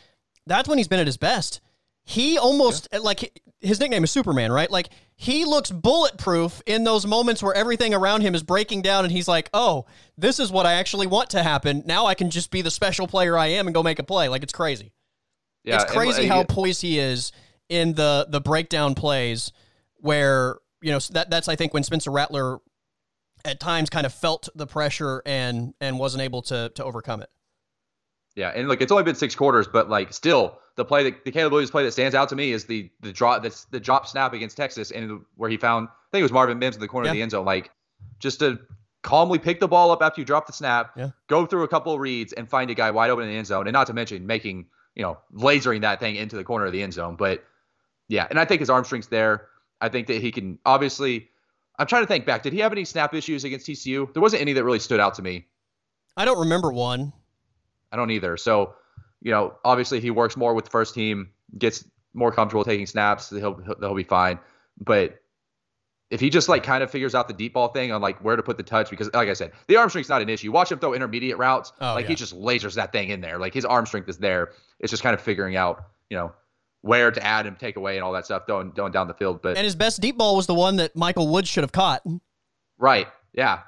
[0.46, 1.60] that's when he's been at his best.
[2.02, 2.98] He almost yeah.
[2.98, 4.70] like his nickname is Superman, right?
[4.70, 9.12] Like he looks bulletproof in those moments where everything around him is breaking down and
[9.12, 9.86] he's like, "Oh,
[10.18, 11.82] this is what I actually want to happen.
[11.86, 14.28] Now I can just be the special player I am and go make a play."
[14.28, 14.92] Like it's crazy.
[15.64, 17.32] Yeah, it's crazy and, uh, how poised he is
[17.68, 19.52] in the the breakdown plays
[19.96, 22.60] where you know that that's I think when Spencer Rattler
[23.44, 27.30] at times kind of felt the pressure and and wasn't able to to overcome it.
[28.36, 31.30] Yeah, and look, it's only been six quarters, but like still, the play that the
[31.30, 34.06] Caleb Williams play that stands out to me is the the drop that's the drop
[34.06, 36.88] snap against Texas, and where he found I think it was Marvin Mims in the
[36.88, 37.12] corner yeah.
[37.12, 37.70] of the end zone, like
[38.18, 38.58] just to
[39.02, 41.10] calmly pick the ball up after you drop the snap, yeah.
[41.28, 43.46] go through a couple of reads, and find a guy wide open in the end
[43.46, 46.72] zone, and not to mention making you know lasering that thing into the corner of
[46.72, 47.16] the end zone.
[47.16, 47.44] But
[48.08, 49.48] yeah, and I think his arm strength's there.
[49.80, 51.30] I think that he can obviously.
[51.76, 52.44] I'm trying to think back.
[52.44, 54.12] Did he have any snap issues against TCU?
[54.12, 55.48] There wasn't any that really stood out to me.
[56.16, 57.12] I don't remember one.
[57.90, 58.36] I don't either.
[58.36, 58.74] So,
[59.20, 63.30] you know, obviously he works more with the first team, gets more comfortable taking snaps.
[63.30, 64.38] He'll he'll be fine.
[64.80, 65.20] But
[66.14, 68.36] if he just like kind of figures out the deep ball thing on like where
[68.36, 70.52] to put the touch, because like I said, the arm strength's not an issue.
[70.52, 71.72] Watch him throw intermediate routes.
[71.80, 72.10] Oh, like yeah.
[72.10, 73.36] he just lasers that thing in there.
[73.36, 74.52] Like his arm strength is there.
[74.78, 76.32] It's just kind of figuring out, you know,
[76.82, 79.42] where to add and take away and all that stuff going going down the field.
[79.42, 82.06] But and his best deep ball was the one that Michael Woods should have caught.
[82.78, 83.08] Right.
[83.32, 83.62] Yeah.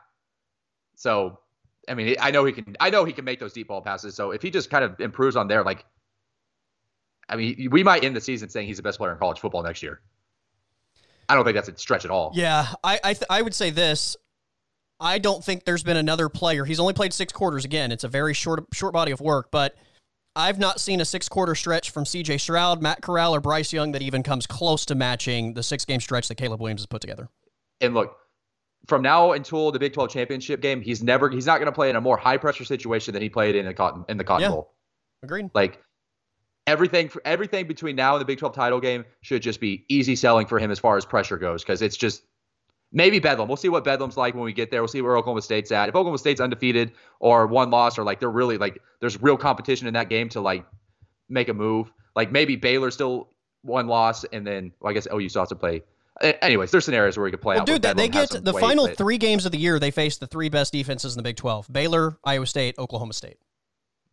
[0.95, 1.41] So
[1.89, 2.77] I mean, I know he can.
[2.79, 4.15] I know he can make those deep ball passes.
[4.15, 5.85] So if he just kind of improves on there, like,
[7.29, 9.65] I mean, we might end the season saying he's the best player in college football
[9.65, 10.01] next year.
[11.29, 12.33] I don't think that's a stretch at all.
[12.35, 14.17] Yeah, I I, th- I would say this.
[14.99, 16.65] I don't think there's been another player.
[16.65, 17.65] He's only played six quarters.
[17.65, 19.75] Again, it's a very short short body of work, but
[20.35, 22.39] I've not seen a six quarter stretch from C.J.
[22.39, 26.01] Stroud, Matt Corral, or Bryce Young that even comes close to matching the six game
[26.01, 27.29] stretch that Caleb Williams has put together.
[27.81, 28.17] And look,
[28.87, 31.91] from now until the Big 12 championship game, he's never he's not going to play
[31.91, 34.43] in a more high pressure situation than he played in the cotton in the Cotton
[34.43, 34.51] yeah.
[34.51, 34.75] Bowl.
[35.23, 35.51] Agreed.
[35.55, 35.83] Like
[36.67, 40.17] everything for everything between now and the Big 12 title game should just be easy
[40.17, 42.23] selling for him as far as pressure goes because it's just
[42.93, 43.49] maybe Bedlam.
[43.49, 44.81] We'll see what Bedlam's like when we get there.
[44.81, 45.89] We'll see where Oklahoma State's at.
[45.89, 49.87] If Oklahoma State's undefeated or one loss or like they're really like there's real competition
[49.87, 50.65] in that game to like
[51.29, 51.93] make a move.
[52.15, 53.29] Like maybe Baylor still
[53.63, 55.83] one loss and then well, I guess OU still has to play
[56.21, 57.67] anyways, there's scenarios where we could play well, out.
[57.67, 59.79] Dude, they get the final three games of the year.
[59.79, 63.39] They face the three best defenses in the Big 12: Baylor, Iowa State, Oklahoma State.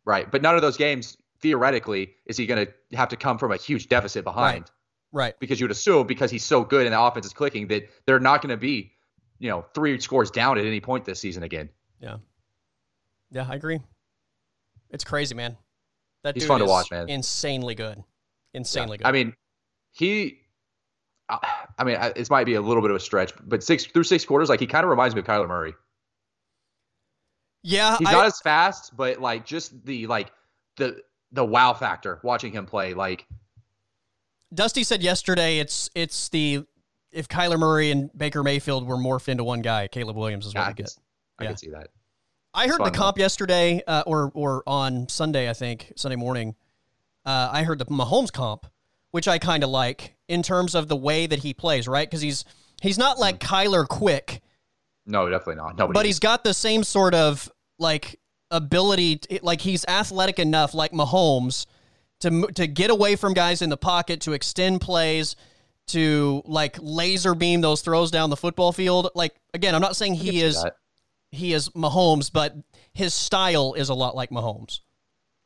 [0.05, 3.51] Right, but none of those games theoretically is he going to have to come from
[3.51, 4.71] a huge deficit behind.
[5.11, 5.25] Right.
[5.25, 5.39] right.
[5.39, 8.19] Because you would assume because he's so good and the offense is clicking that they're
[8.19, 8.93] not going to be,
[9.37, 11.69] you know, three scores down at any point this season again.
[11.99, 12.17] Yeah.
[13.29, 13.79] Yeah, I agree.
[14.89, 15.57] It's crazy, man.
[16.23, 17.09] That he's fun to watch, man.
[17.09, 18.01] Insanely good.
[18.53, 19.03] Insanely yeah.
[19.03, 19.07] good.
[19.07, 19.35] I mean,
[19.91, 20.39] he
[21.29, 24.25] I mean, this might be a little bit of a stretch, but six through six
[24.25, 25.73] quarters, like he kind of reminds me of Kyler Murray.
[27.63, 30.31] Yeah, he's I, not as fast, but like just the like
[30.77, 31.01] the
[31.33, 32.93] the wow factor watching him play.
[32.93, 33.27] Like
[34.53, 36.65] Dusty said yesterday, it's it's the
[37.11, 40.61] if Kyler Murray and Baker Mayfield were morphed into one guy, Caleb Williams is what
[40.61, 40.95] yeah, I, get.
[41.39, 41.89] I can see that.
[42.53, 46.55] I heard the comp yesterday, uh, or or on Sunday, I think Sunday morning.
[47.25, 48.67] Uh, I heard the Mahomes comp,
[49.11, 52.07] which I kind of like in terms of the way that he plays, right?
[52.07, 52.45] Because he's
[52.81, 53.47] he's not like mm.
[53.47, 54.41] Kyler quick.
[55.05, 55.77] No, definitely not.
[55.77, 55.93] Nobody.
[55.97, 56.09] But is.
[56.09, 58.19] he's got the same sort of like
[58.53, 61.65] ability, to, like he's athletic enough, like Mahomes,
[62.21, 65.35] to to get away from guys in the pocket, to extend plays,
[65.87, 69.09] to like laser beam those throws down the football field.
[69.15, 70.63] Like again, I'm not saying he is
[71.31, 72.55] he is Mahomes, but
[72.93, 74.79] his style is a lot like Mahomes.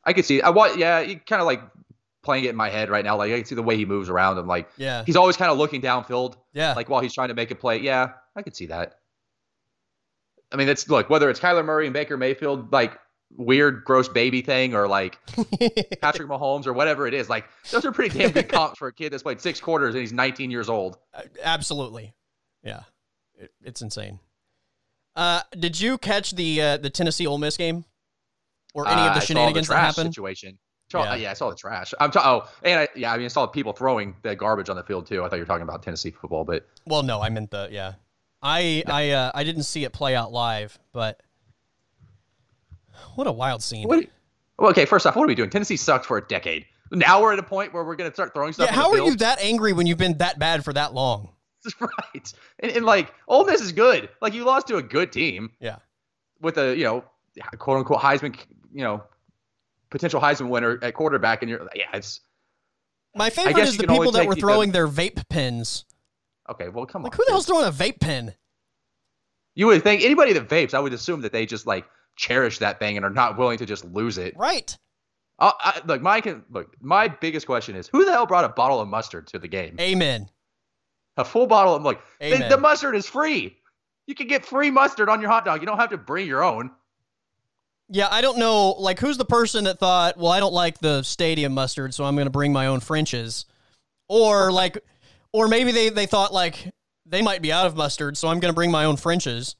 [0.04, 0.40] I could see.
[0.40, 0.78] I want.
[0.78, 1.62] Yeah, he kind of like
[2.22, 3.16] playing it in my head right now.
[3.16, 5.50] Like I can see the way he moves around and like yeah, he's always kind
[5.50, 6.36] of looking downfield.
[6.52, 7.78] Yeah, like while he's trying to make a play.
[7.78, 8.97] Yeah, I could see that.
[10.52, 12.98] I mean, it's look whether it's Kyler Murray and Baker Mayfield, like
[13.36, 15.18] weird gross baby thing, or like
[16.00, 17.28] Patrick Mahomes or whatever it is.
[17.28, 20.00] Like those are pretty damn good comps for a kid that's played six quarters and
[20.00, 20.98] he's 19 years old.
[21.14, 22.14] Uh, absolutely,
[22.62, 22.82] yeah,
[23.36, 24.18] it, it's insane.
[25.16, 27.84] Uh, did you catch the uh, the Tennessee Ole Miss game
[28.74, 30.14] or any of the uh, shenanigans the that happened?
[30.14, 30.58] Situation.
[30.94, 31.16] Yeah.
[31.16, 31.92] yeah, I saw the trash.
[32.00, 34.76] I'm ta- oh, and I, yeah, I mean, I saw people throwing the garbage on
[34.76, 35.22] the field too.
[35.22, 37.94] I thought you were talking about Tennessee football, but well, no, I meant the yeah.
[38.42, 41.20] I I uh, I didn't see it play out live, but
[43.14, 43.86] what a wild scene.
[43.88, 44.06] What,
[44.58, 45.50] well, okay, first off, what are we doing?
[45.50, 46.66] Tennessee sucked for a decade.
[46.90, 48.70] Now we're at a point where we're going to start throwing stuff.
[48.70, 51.30] Yeah, how are you that angry when you've been that bad for that long?
[51.80, 54.08] right, and, and like Ole Miss is good.
[54.22, 55.52] Like you lost to a good team.
[55.60, 55.76] Yeah,
[56.40, 57.04] with a you know
[57.58, 58.36] quote unquote Heisman
[58.72, 59.02] you know
[59.90, 62.20] potential Heisman winner at quarterback, and you're yeah, it's.
[63.14, 65.84] My favorite is the people that were throwing the, their vape pens.
[66.50, 67.16] Okay, well, come like, on.
[67.16, 68.34] Who the hell's throwing a vape pen?
[69.54, 71.84] You would think anybody that vapes, I would assume that they just like
[72.16, 74.34] cherish that thing and are not willing to just lose it.
[74.36, 74.76] Right.
[75.38, 76.20] Uh, I, look, my
[76.50, 79.48] look, my biggest question is who the hell brought a bottle of mustard to the
[79.48, 79.76] game?
[79.80, 80.28] Amen.
[81.16, 81.74] A full bottle.
[81.74, 83.56] I'm like, the, the mustard is free.
[84.06, 85.60] You can get free mustard on your hot dog.
[85.60, 86.70] You don't have to bring your own.
[87.90, 88.72] Yeah, I don't know.
[88.72, 92.14] Like, who's the person that thought, well, I don't like the stadium mustard, so I'm
[92.14, 93.46] going to bring my own French's?
[94.08, 94.84] Or, like,
[95.32, 96.72] or maybe they, they thought, like,
[97.08, 99.56] they might be out of mustard, so I'm going to bring my own French's.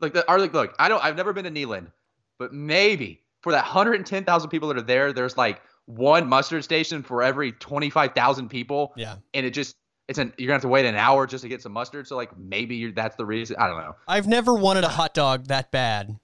[0.00, 1.90] like the, are like look, I don't I've never been to Neyland,
[2.38, 7.22] but maybe for that 110,000 people that are there, there's like one mustard station for
[7.22, 8.92] every 25,000 people.
[8.96, 9.16] Yeah.
[9.34, 9.76] And it just
[10.08, 12.06] it's an you're gonna have to wait an hour just to get some mustard.
[12.06, 13.56] So like maybe that's the reason.
[13.58, 13.96] I don't know.
[14.06, 16.18] I've never wanted a hot dog that bad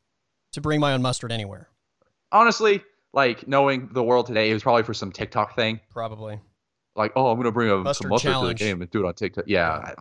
[0.53, 1.69] to bring my own mustard anywhere.
[2.31, 2.83] Honestly,
[3.15, 5.81] like knowing the world today, it was probably for some TikTok thing.
[5.91, 6.41] Probably.
[6.99, 9.09] Like, oh, I'm gonna bring a mustard, some mustard to the game and do it
[9.09, 9.45] on TikTok.
[9.47, 9.95] Yeah.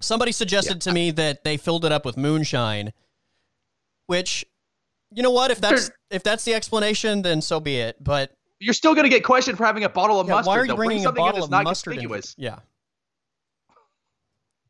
[0.00, 0.90] Somebody suggested yeah.
[0.90, 2.92] to me that they filled it up with moonshine,
[4.06, 4.44] which,
[5.10, 5.50] you know what?
[5.50, 8.02] If that's if that's the explanation, then so be it.
[8.02, 10.48] But you're still going to get questioned for having a bottle of yeah, mustard.
[10.48, 11.98] Why are you bringing Bring a bottle of mustard?
[11.98, 12.58] In, yeah.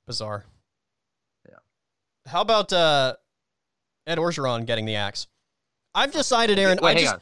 [0.07, 0.45] Bizarre.
[1.49, 1.57] Yeah.
[2.27, 3.15] How about uh,
[4.07, 5.27] Ed Orgeron getting the axe?
[5.95, 6.79] I've decided, Aaron.
[6.81, 7.21] Wait, I just on.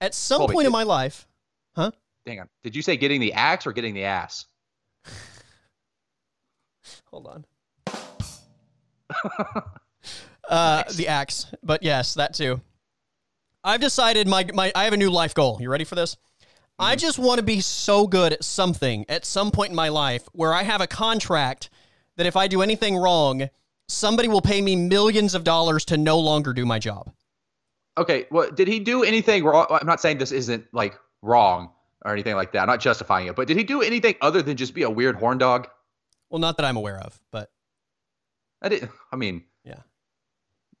[0.00, 1.28] at some Colby, point in my life,
[1.76, 1.92] huh?
[2.26, 2.48] Hang on.
[2.62, 4.46] Did you say getting the axe or getting the ass?
[7.10, 7.44] Hold on.
[10.48, 12.60] uh, the axe, but yes, that too.
[13.62, 15.58] I've decided my my I have a new life goal.
[15.60, 16.14] You ready for this?
[16.14, 16.44] Mm-hmm.
[16.80, 20.26] I just want to be so good at something at some point in my life
[20.32, 21.70] where I have a contract
[22.16, 23.48] that if I do anything wrong,
[23.88, 27.12] somebody will pay me millions of dollars to no longer do my job.
[27.96, 29.66] Okay, well, did he do anything wrong?
[29.70, 31.70] I'm not saying this isn't like wrong
[32.04, 32.62] or anything like that.
[32.62, 35.16] I'm not justifying it, but did he do anything other than just be a weird
[35.16, 35.68] horn dog?
[36.30, 37.50] Well, not that I'm aware of, but
[38.60, 38.88] I did.
[39.12, 39.80] I mean, yeah.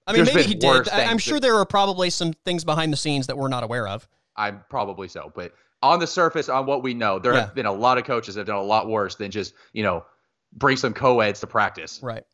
[0.06, 0.88] I mean, maybe he did.
[0.88, 3.88] I, am sure there are probably some things behind the scenes that we're not aware
[3.88, 4.08] of.
[4.36, 7.40] I'm probably so, but on the surface, on what we know, there yeah.
[7.40, 9.82] have been a lot of coaches that have done a lot worse than just you
[9.82, 10.04] know
[10.52, 12.00] bring some co-eds to practice.
[12.02, 12.24] Right.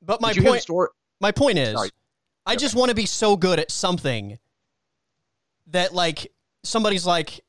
[0.00, 0.66] But my point,
[1.20, 1.90] my point is, Sorry.
[2.44, 4.38] I just want to be so good at something
[5.68, 6.32] that like
[6.64, 7.40] somebody's like,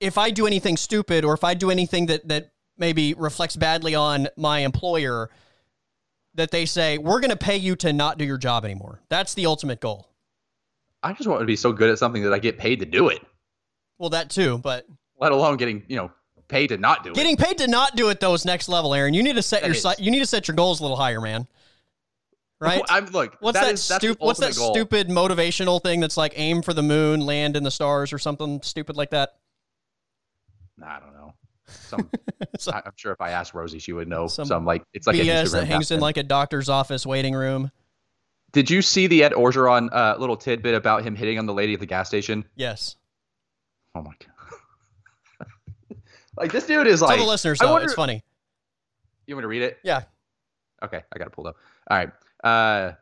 [0.00, 3.94] if I do anything stupid or if I do anything that that maybe reflects badly
[3.94, 5.30] on my employer,
[6.34, 9.00] that they say we're going to pay you to not do your job anymore.
[9.08, 10.08] That's the ultimate goal.
[11.02, 13.08] I just want to be so good at something that I get paid to do
[13.08, 13.24] it.
[13.98, 14.86] Well, that too, but
[15.20, 16.10] let alone getting you know
[16.48, 17.38] paid to not do getting it.
[17.38, 19.14] Getting paid to not do it though is next level, Aaron.
[19.14, 19.98] You need to set that your is.
[19.98, 21.46] you need to set your goals a little higher, man.
[22.60, 22.82] Right?
[22.88, 23.36] I'm look.
[23.38, 24.20] What's that, that stupid?
[24.20, 24.74] What's that goal.
[24.74, 28.60] stupid motivational thing that's like aim for the moon, land in the stars, or something
[28.62, 29.36] stupid like that?
[30.84, 31.34] I don't know.
[31.66, 32.10] Some,
[32.58, 34.26] so, I'm sure if I asked Rosie, she would know.
[34.26, 37.70] Some, some like it's like BS that hangs in like a doctor's office waiting room.
[38.52, 41.74] Did you see the Ed Orgeron uh, little tidbit about him hitting on the lady
[41.74, 42.44] at the gas station?
[42.56, 42.96] Yes.
[43.94, 44.12] Oh my
[45.38, 45.48] god!
[46.36, 47.16] like this dude is like.
[47.16, 48.22] Tell the listeners, though, wonder, it's funny.
[49.26, 49.78] You want me to read it?
[49.82, 50.02] Yeah.
[50.82, 51.56] Okay, I got it pulled up.
[51.90, 52.10] All right.
[52.42, 52.92] Uh,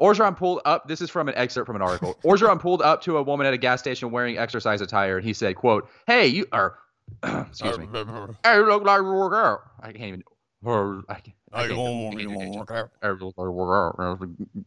[0.00, 0.88] Orgeron pulled up.
[0.88, 2.18] This is from an excerpt from an article.
[2.24, 5.32] Orgeron pulled up to a woman at a gas station wearing exercise attire, and he
[5.32, 6.78] said, "quote Hey, you are."
[7.22, 7.86] excuse me.
[8.44, 9.60] hey, you look like you work out.
[9.80, 10.22] I can't even.
[10.66, 11.76] I can't, I can't,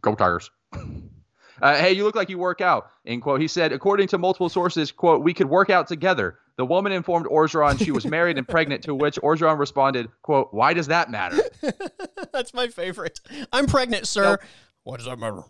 [0.02, 0.52] Go Tigers.
[1.62, 2.92] Uh, hey, you look like you work out.
[3.06, 3.42] End quote.
[3.42, 6.38] He said, according to multiple sources, quote, we could work out together.
[6.58, 10.74] The woman informed Orgeron she was married and pregnant, to which Orgeron responded, quote, why
[10.74, 11.40] does that matter?
[12.34, 13.20] That's my favorite.
[13.52, 14.40] I'm pregnant, sir.
[14.84, 15.42] Why does that matter?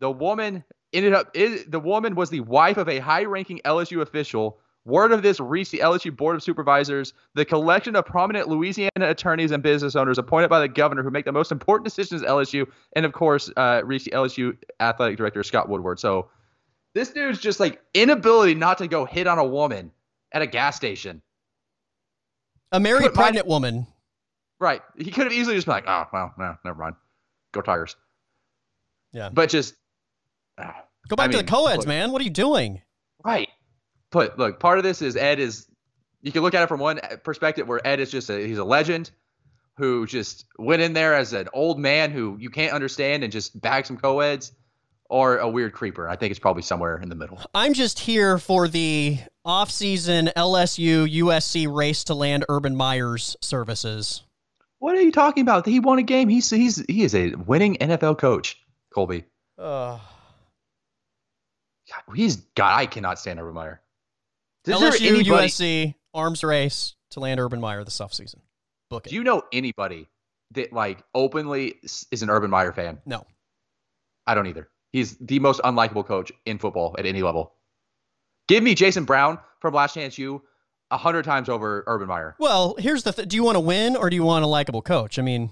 [0.00, 4.00] The woman ended up, it, the woman was the wife of a high ranking LSU
[4.00, 4.58] official
[4.90, 9.52] Word of this reached the LSU Board of Supervisors, the collection of prominent Louisiana attorneys
[9.52, 12.66] and business owners appointed by the governor who make the most important decisions at LSU,
[12.94, 16.00] and of course, uh, reached the LSU athletic director, Scott Woodward.
[16.00, 16.28] So
[16.94, 19.92] this dude's just like inability not to go hit on a woman
[20.32, 21.22] at a gas station.
[22.72, 23.86] A married pregnant woman.
[24.58, 24.82] Right.
[24.98, 26.96] He could have easily just been like, oh, well, no, never mind.
[27.52, 27.96] Go Tigers.
[29.12, 29.30] Yeah.
[29.32, 29.74] But just.
[30.58, 30.72] Uh,
[31.08, 32.12] go back I to mean, the co-eds, man.
[32.12, 32.82] What are you doing?
[33.24, 33.48] Right
[34.10, 35.66] but look, part of this is Ed is
[36.22, 38.64] you can look at it from one perspective where Ed is just a he's a
[38.64, 39.10] legend
[39.76, 43.58] who just went in there as an old man who you can't understand and just
[43.58, 44.52] bagged some co-eds
[45.08, 46.08] or a weird creeper.
[46.08, 47.40] I think it's probably somewhere in the middle.
[47.54, 54.22] I'm just here for the off-season LSU USC race to land Urban Meyer's services.
[54.78, 55.66] What are you talking about?
[55.66, 56.28] He won a game.
[56.28, 58.58] He's he's he is a winning NFL coach,
[58.94, 59.24] Colby.
[59.58, 59.98] Uh,
[61.90, 62.78] God, he's God.
[62.78, 63.80] I cannot stand Urban Meyer.
[64.66, 68.36] Is LSU, anybody, USC, arms race to land Urban Meyer this offseason.
[68.88, 69.10] Book it.
[69.10, 70.08] Do you know anybody
[70.52, 73.00] that like openly is an Urban Meyer fan?
[73.06, 73.24] No.
[74.26, 74.68] I don't either.
[74.92, 77.54] He's the most unlikable coach in football at any level.
[78.48, 80.42] Give me Jason Brown from Last Chance U
[80.90, 82.34] a hundred times over Urban Meyer.
[82.38, 84.82] Well, here's the: th- Do you want to win or do you want a likable
[84.82, 85.18] coach?
[85.18, 85.50] I mean,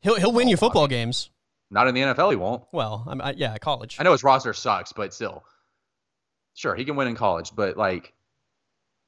[0.00, 1.30] he'll he'll win oh, you football games.
[1.70, 2.64] Not in the NFL, he won't.
[2.72, 3.96] Well, I'm, I, yeah, college.
[4.00, 5.44] I know his roster sucks, but still
[6.54, 8.12] sure he can win in college, but like,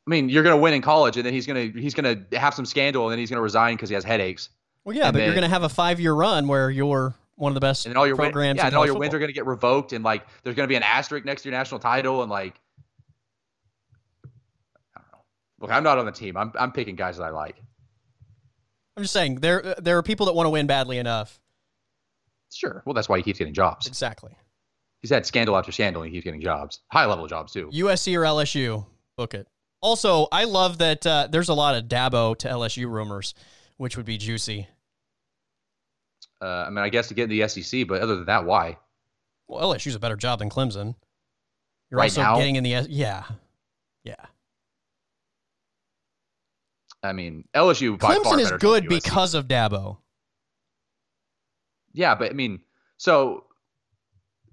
[0.07, 2.67] I mean, you're gonna win in college, and then he's gonna he's gonna have some
[2.67, 4.51] scandal, and then he's gonna resign because he has headaches.
[4.85, 7.51] Well, yeah, and but then, you're gonna have a five year run where you're one
[7.51, 8.57] of the best and all your programs.
[8.57, 9.01] Win, yeah, and all your football.
[9.01, 11.43] wins are going to get revoked, and like there's going to be an asterisk next
[11.43, 12.61] to your national title, and like
[14.97, 15.01] I.
[15.61, 16.37] Look, I'm not on the team.
[16.37, 17.57] I'm I'm picking guys that I like.
[18.97, 21.41] I'm just saying there there are people that want to win badly enough.
[22.53, 22.83] Sure.
[22.85, 23.87] Well, that's why he keeps getting jobs.
[23.87, 24.37] Exactly.
[25.03, 27.69] He's had scandal after scandal, and he keeps getting jobs, high level jobs too.
[27.75, 28.87] USC or LSU,
[29.17, 29.49] book it.
[29.81, 33.35] Also, I love that uh, there's a lot of Dabo to LSU rumors,
[33.79, 34.69] which would be juicy.
[36.41, 38.79] Uh, I mean, I guess to get in the SEC, but other than that, why?
[39.49, 40.95] Well, LSU's a better job than Clemson.
[41.91, 42.37] You're Right also now?
[42.37, 43.25] getting in the yeah,
[44.05, 44.15] yeah.
[47.03, 49.99] I mean, LSU by far Clemson is good because of Dabo.
[51.93, 52.61] Yeah, but I mean,
[52.97, 53.45] so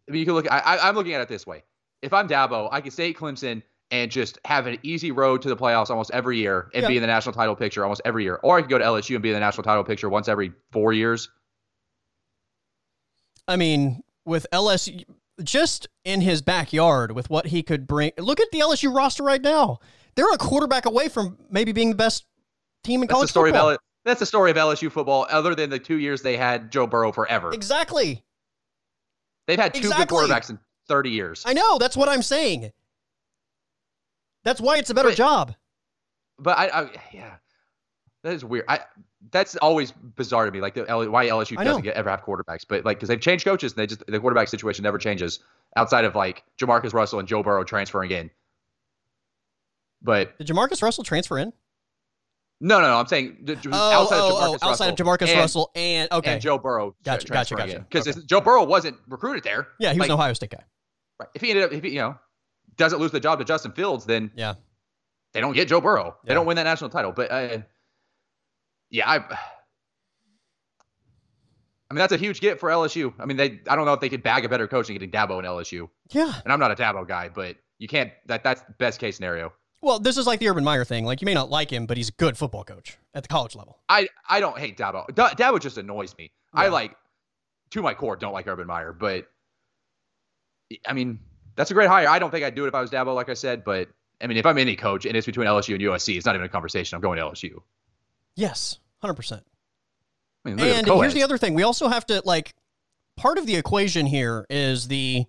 [0.10, 0.52] I mean, you can look.
[0.52, 1.64] I, I, I'm looking at it this way:
[2.02, 5.50] if I'm Dabo, I can stay at Clemson and just have an easy road to
[5.50, 6.90] the playoffs almost every year and Yeah.
[6.90, 9.16] be in the national title picture almost every year, or I could go to LSU
[9.16, 11.30] and be in the national title picture once every four years.
[13.48, 15.04] I mean, with LSU,
[15.44, 18.12] just in his backyard, with what he could bring.
[18.18, 19.80] Look at the LSU roster right now.
[20.16, 22.26] They're a quarterback away from maybe being the best
[22.84, 23.70] team in That's the college story football.
[23.70, 25.26] of L- That's the story of LSU football.
[25.30, 28.24] Other than the two years they had Joe Burrow forever, Exactly.
[29.50, 30.06] They've had two Exactly.
[30.06, 31.44] good quarterbacks in 30 years.
[31.46, 31.78] I know.
[31.78, 32.72] That's what I'm saying.
[34.44, 35.56] That's why it's a better But- job.
[36.42, 37.36] But I, I yeah,
[38.24, 38.64] that is weird.
[38.70, 38.80] I
[39.32, 40.62] that's always bizarre to me.
[40.62, 43.44] Like the L, why LSU doesn't get, ever have quarterbacks, but like because they've changed
[43.44, 45.40] coaches and they just the quarterback situation never changes
[45.76, 48.32] outside of like Jamarcus Russell and Joe Burrow transferring in.
[50.02, 51.52] But Did Jamarcus Russell transfer in?
[52.62, 52.98] No, no, no.
[52.98, 55.72] I'm saying the- Oh, outside oh, of oh, Jamarcus outside Russell of Jamarcus and, Russell
[55.76, 57.80] and okay, and Joe Burrow Gotcha, gotcha, gotcha.
[57.90, 58.20] because Okay.
[58.26, 59.68] Joe Burrow wasn't recruited there.
[59.80, 60.64] yeah, he was like- an Ohio State guy.
[61.20, 61.30] Right.
[61.36, 62.16] If he ended up, if he, you know,
[62.78, 64.54] doesn't lose the job to Justin Fields, then Yeah,
[65.34, 66.16] they don't get Joe Burrow.
[66.24, 66.36] They Yeah.
[66.36, 67.12] don't win that national title.
[67.12, 67.58] But uh,
[68.90, 69.18] yeah, I.
[71.92, 73.14] I mean, that's a huge get for LSU.
[73.20, 73.60] I mean, they.
[73.68, 75.90] I don't know if they could bag a better coach than getting Dabo in LSU.
[76.12, 76.34] yeah.
[76.44, 78.12] And I'm not a Dabo guy, but you can't.
[78.28, 79.52] That that's best case scenario.
[79.82, 81.06] Well, this is like the Urban Meyer thing.
[81.06, 83.56] Like you may not like him, but he's a good football coach at the college
[83.56, 83.80] level.
[83.88, 85.14] I I don't hate Dabo.
[85.16, 86.32] Da- Dabo just annoys me.
[86.54, 86.96] I like,
[87.72, 88.92] to my core, don't like Urban Meyer.
[88.92, 89.28] But
[90.86, 91.20] I mean,
[91.56, 92.08] that's a great hire.
[92.08, 93.64] I don't think I'd do it if I was Dabo, like I said.
[93.64, 93.88] But
[94.22, 96.46] I mean, if I'm any coach and it's between LSU and USC, it's not even
[96.46, 96.96] a conversation.
[96.96, 97.62] I'm going to LSU.
[98.36, 99.44] Yes, hundred percent.
[100.46, 102.54] I mean, And the here's the other thing: we also have to like
[103.16, 105.26] part of the equation here is the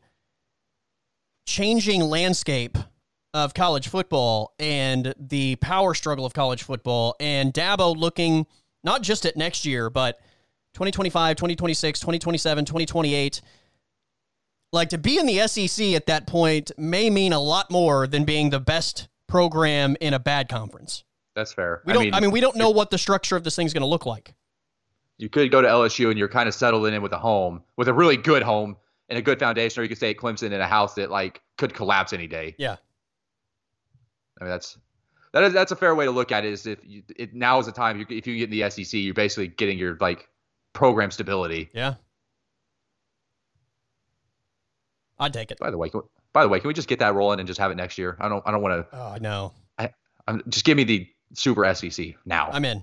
[1.46, 2.78] changing landscape
[3.32, 8.46] of college football and the power struggle of college football, and Dabo looking
[8.82, 10.18] not just at next year, but
[10.74, 13.40] 2025, 2026, 2027, 2028.
[14.72, 18.24] Like to be in the SEC at that point may mean a lot more than
[18.24, 21.04] being the best program in a bad conference.
[21.34, 21.82] That's fair.
[21.86, 22.14] We don't.
[22.14, 24.34] I mean, we don't know what the structure of this thing's going to look like.
[25.20, 27.88] you could go to LSU and you're kind of settling in with a home, with
[27.88, 28.76] a really good home
[29.08, 31.42] and a good foundation, or you could stay at Clemson in a house that like
[31.58, 32.54] could collapse any day.
[32.58, 32.76] Yeah.
[34.40, 34.78] I mean, that's
[35.32, 36.52] that is that's a fair way to look at it.
[36.52, 38.94] Is if you, it now is the time you, if you get in the SEC,
[38.94, 40.28] you're basically getting your like
[40.72, 41.70] program stability.
[41.72, 41.94] Yeah.
[45.18, 45.58] I'd take it.
[45.58, 46.00] By the way, can,
[46.32, 48.16] by the way, can we just get that rolling and just have it next year?
[48.18, 48.96] I don't I don't want to.
[48.96, 49.52] Oh, no.
[49.78, 49.90] I know.
[50.26, 52.48] I'm just give me the super SEC now.
[52.52, 52.82] I'm in.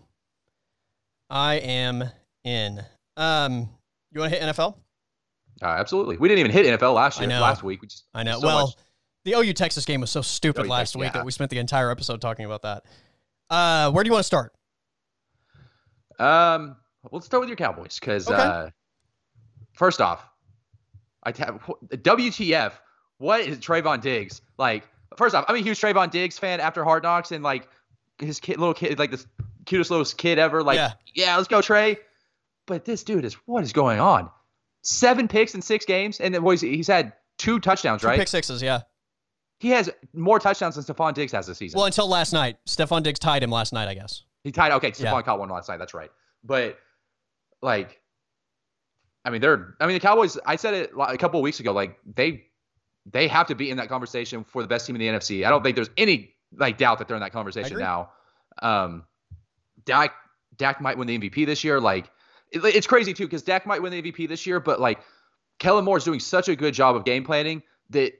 [1.29, 2.03] I am
[2.43, 2.81] in.
[3.17, 3.69] Um,
[4.11, 4.75] you want to hit NFL?
[5.61, 6.17] Uh, absolutely.
[6.17, 7.27] We didn't even hit NFL last year.
[7.29, 8.39] Last week, we just I know.
[8.39, 8.75] so well, much-
[9.27, 11.11] the OU Texas game was so stupid OU last Tex- week yeah.
[11.19, 12.83] that we spent the entire episode talking about that.
[13.49, 14.53] Uh, where do you want to start?
[16.17, 16.77] Um,
[17.11, 18.41] let's start with your Cowboys because Okay.
[18.41, 18.69] uh,
[19.73, 20.25] first off,
[21.23, 22.71] I t- WTF?
[23.17, 24.87] What is Trevon Diggs like?
[25.17, 27.67] First off, I'm a huge Trevon Diggs fan after Hard Knocks and like
[28.19, 29.23] his kid, little kid, like the
[29.65, 30.63] cutest little kid ever.
[30.63, 30.93] Like, Yeah.
[31.13, 31.97] yeah, let's go Trey.
[32.65, 34.29] But this dude is what is going on?
[34.83, 38.19] Seven picks in six games, and then boys, he's had two touchdowns, Two right?
[38.19, 38.81] pick sixes, yeah.
[39.59, 41.77] He has more touchdowns than Stefon Diggs has this season.
[41.77, 44.23] Well, until last night, Stefon Diggs tied him last night, I guess.
[44.43, 44.71] He tied.
[44.73, 45.21] Okay, Stefon Yeah.
[45.23, 45.77] caught one last night.
[45.77, 46.11] That's right.
[46.43, 46.77] But
[47.61, 47.99] like,
[49.25, 49.75] I mean, they're.
[49.79, 50.37] I mean, the Cowboys.
[50.45, 51.71] I said it a couple of weeks ago.
[51.73, 52.45] Like they,
[53.05, 55.45] they have to be in that conversation for the best team in the NFC.
[55.45, 58.11] I don't think there's any like doubt that they're in that conversation now.
[58.61, 59.03] Um,
[59.85, 60.13] Dak,
[60.55, 61.81] Dak might win the MVP this year.
[61.81, 62.09] Like,
[62.51, 64.99] it, it's crazy too because Dak might win the MVP this year, but like,
[65.59, 68.13] Kellen Moore is doing such a good job of game planning that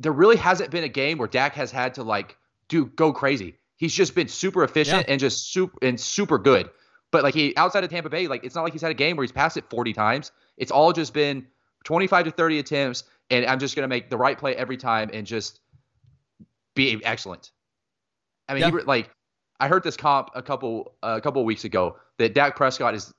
[0.00, 2.36] there really hasn't been a game where Dak has had to like
[2.68, 3.56] do go crazy.
[3.76, 5.12] He's just been super efficient Yeah.
[5.12, 6.68] and just super and super good.
[7.10, 9.16] But like he outside of Tampa Bay, like it's not like he's had a game
[9.16, 10.30] where he's passed it 40 times.
[10.56, 11.46] It's all just been
[11.84, 15.26] 25 to 30 attempts, and I'm just gonna make the right play every time and
[15.26, 15.60] just
[16.74, 17.50] be excellent.
[18.48, 18.70] I mean, Yeah.
[18.70, 19.10] he, like
[19.60, 23.12] I heard this comp a couple a couple of weeks ago that Dak Prescott is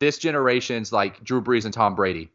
[0.00, 2.30] this generation's like Drew Brees and Tom Brady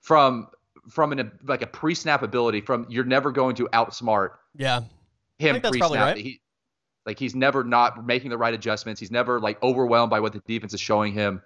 [0.00, 0.48] from
[0.90, 4.80] from an like a pre-snap ability from you're never going to outsmart yeah.
[5.38, 6.16] Him pre-snap right.
[6.16, 6.40] he,
[7.06, 9.00] like he's never not making the right adjustments.
[9.00, 11.42] He's never like overwhelmed by what the defense is showing him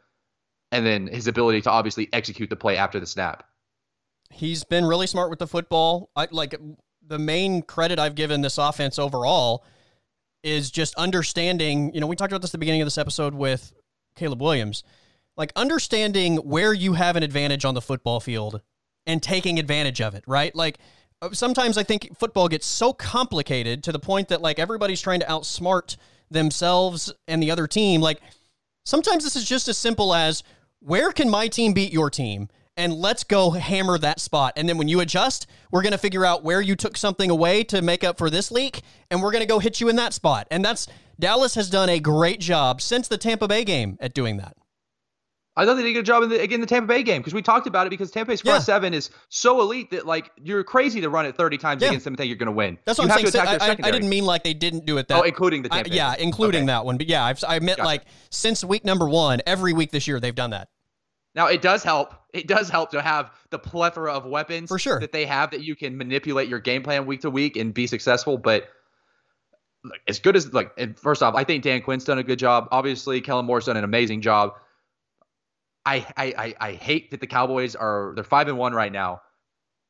[0.73, 3.45] and then his ability to obviously execute the play after the snap.
[4.31, 6.11] He's been really smart with the football.
[6.17, 6.57] I like
[7.07, 9.65] the main credit I've given this offense overall
[10.43, 13.35] is just understanding, you know, we talked about this at the beginning of this episode
[13.35, 13.73] with
[14.17, 14.83] Caleb Williams,
[15.37, 18.61] like understanding where you have an advantage on the football field
[19.07, 20.55] and taking advantage of it, right?
[20.55, 20.79] Like
[21.23, 25.21] uh, sometimes I think football gets so complicated to the point that like everybody's trying
[25.21, 25.97] to outsmart
[26.31, 28.01] themselves and the other team.
[28.01, 28.21] Like
[28.85, 30.43] sometimes this is just as simple as
[30.81, 32.49] where can my team beat your team?
[32.77, 34.55] and let's go hammer that spot.
[34.57, 37.65] And then when you adjust, we're going to figure out where you took something away
[37.65, 40.13] to make up for this leak, and we're going to go hit you in that
[40.13, 40.47] spot.
[40.51, 40.89] And that's
[41.19, 44.57] Dallas has done a great job since the Tampa Bay game at doing that.
[45.57, 47.33] I thought they did a good job in the, again the Tampa Bay game because
[47.33, 48.65] we talked about it because Tampa Bay's front yeah.
[48.65, 51.89] seven is so elite that like you're crazy to run it 30 times yeah.
[51.89, 52.77] against them and think you're going to win.
[52.85, 53.47] That's what you I'm saying.
[53.61, 55.21] I, I, didn't mean like they didn't do it that.
[55.21, 55.93] Oh, including the Tampa.
[55.93, 56.67] I, yeah, including okay.
[56.67, 56.97] that one.
[56.97, 57.87] But yeah, I've, I meant gotcha.
[57.87, 60.69] like since week number one, every week this year they've done that.
[61.37, 62.15] Now it does help.
[62.33, 65.63] It does help to have the plethora of weapons for sure that they have that
[65.63, 68.39] you can manipulate your game plan week to week and be successful.
[68.39, 68.69] But
[69.85, 72.69] look, as good as like, first off, I think Dan Quinn's done a good job.
[72.73, 74.55] Obviously, Kellen Moore's done an amazing job.
[75.87, 79.21] I I I, hate that the Cowboys are they're five and one right now.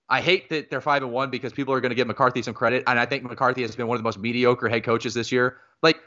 [0.09, 2.55] I hate that they're five and one because people are going to give McCarthy some
[2.55, 5.33] credit, and I think McCarthy has been one of the most mediocre head coaches this
[5.33, 5.59] year.
[5.83, 5.99] Like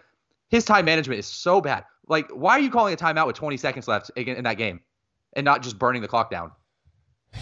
[0.50, 1.86] his time management is so bad.
[2.08, 4.82] Like, why are you calling a timeout with 20 seconds left in that game?
[5.38, 6.52] and not just burning the clock down.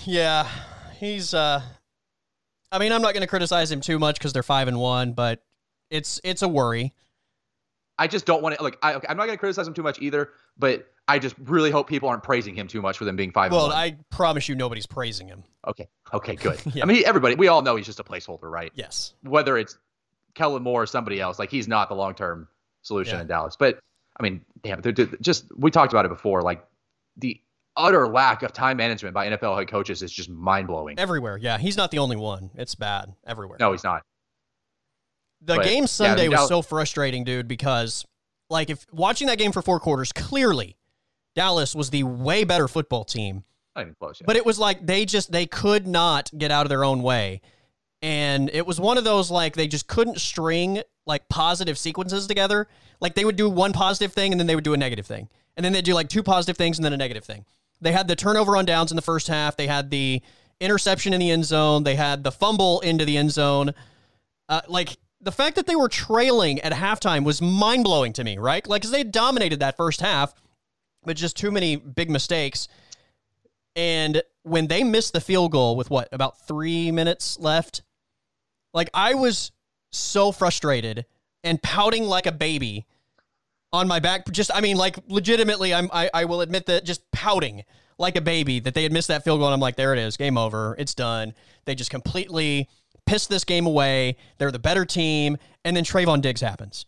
[0.05, 0.47] Yeah,
[0.99, 1.33] he's.
[1.33, 1.61] uh
[2.71, 5.13] I mean, I'm not going to criticize him too much because they're five and one,
[5.13, 5.43] but
[5.89, 6.93] it's it's a worry.
[7.97, 8.77] I just don't want to like.
[8.81, 11.87] I, am not going to criticize him too much either, but I just really hope
[11.87, 13.51] people aren't praising him too much for them being five.
[13.51, 15.43] Well, I promise you, nobody's praising him.
[15.65, 15.87] Okay.
[16.13, 16.35] Okay.
[16.35, 16.61] Good.
[16.73, 16.83] yeah.
[16.83, 17.35] I mean, everybody.
[17.35, 18.71] We all know he's just a placeholder, right?
[18.75, 19.13] Yes.
[19.21, 19.77] Whether it's
[20.33, 22.47] Kellen Moore or somebody else, like he's not the long term
[22.81, 23.21] solution yeah.
[23.21, 23.55] in Dallas.
[23.57, 23.79] But
[24.19, 26.41] I mean, damn, they're, they're just we talked about it before.
[26.41, 26.65] Like
[27.17, 27.39] the
[27.77, 30.99] utter lack of time management by NFL head coaches is just mind blowing.
[30.99, 32.51] Everywhere, yeah, he's not the only one.
[32.55, 33.57] It's bad everywhere.
[33.59, 34.03] No, he's not.
[35.45, 38.05] The but, game Sunday yeah, was so frustrating, dude, because
[38.49, 40.75] like if watching that game for four quarters, clearly
[41.35, 43.43] Dallas was the way better football team.
[43.75, 44.21] Not even close.
[44.25, 47.41] But it was like they just they could not get out of their own way.
[48.01, 52.67] And it was one of those like they just couldn't string like positive sequences together.
[52.99, 55.29] Like they would do one positive thing and then they would do a negative thing.
[55.57, 57.45] And then they'd do like two positive things and then a negative thing.
[57.81, 59.57] They had the turnover on downs in the first half.
[59.57, 60.21] They had the
[60.59, 61.83] interception in the end zone.
[61.83, 63.73] They had the fumble into the end zone.
[64.47, 68.37] Uh, like the fact that they were trailing at halftime was mind blowing to me,
[68.37, 68.65] right?
[68.67, 70.35] Like, because they dominated that first half,
[71.03, 72.67] but just too many big mistakes.
[73.75, 77.81] And when they missed the field goal with what, about three minutes left,
[78.71, 79.51] like I was
[79.91, 81.05] so frustrated
[81.43, 82.85] and pouting like a baby
[83.73, 84.29] on my back.
[84.31, 87.63] Just, I mean, like legitimately, I'm, I, I will admit that just pouting
[87.97, 89.47] like a baby that they had missed that field goal.
[89.47, 91.33] And I'm like, there it is, game over, it's done.
[91.65, 92.69] They just completely
[93.05, 94.17] pissed this game away.
[94.37, 96.85] They're the better team, and then Trevon Diggs happens.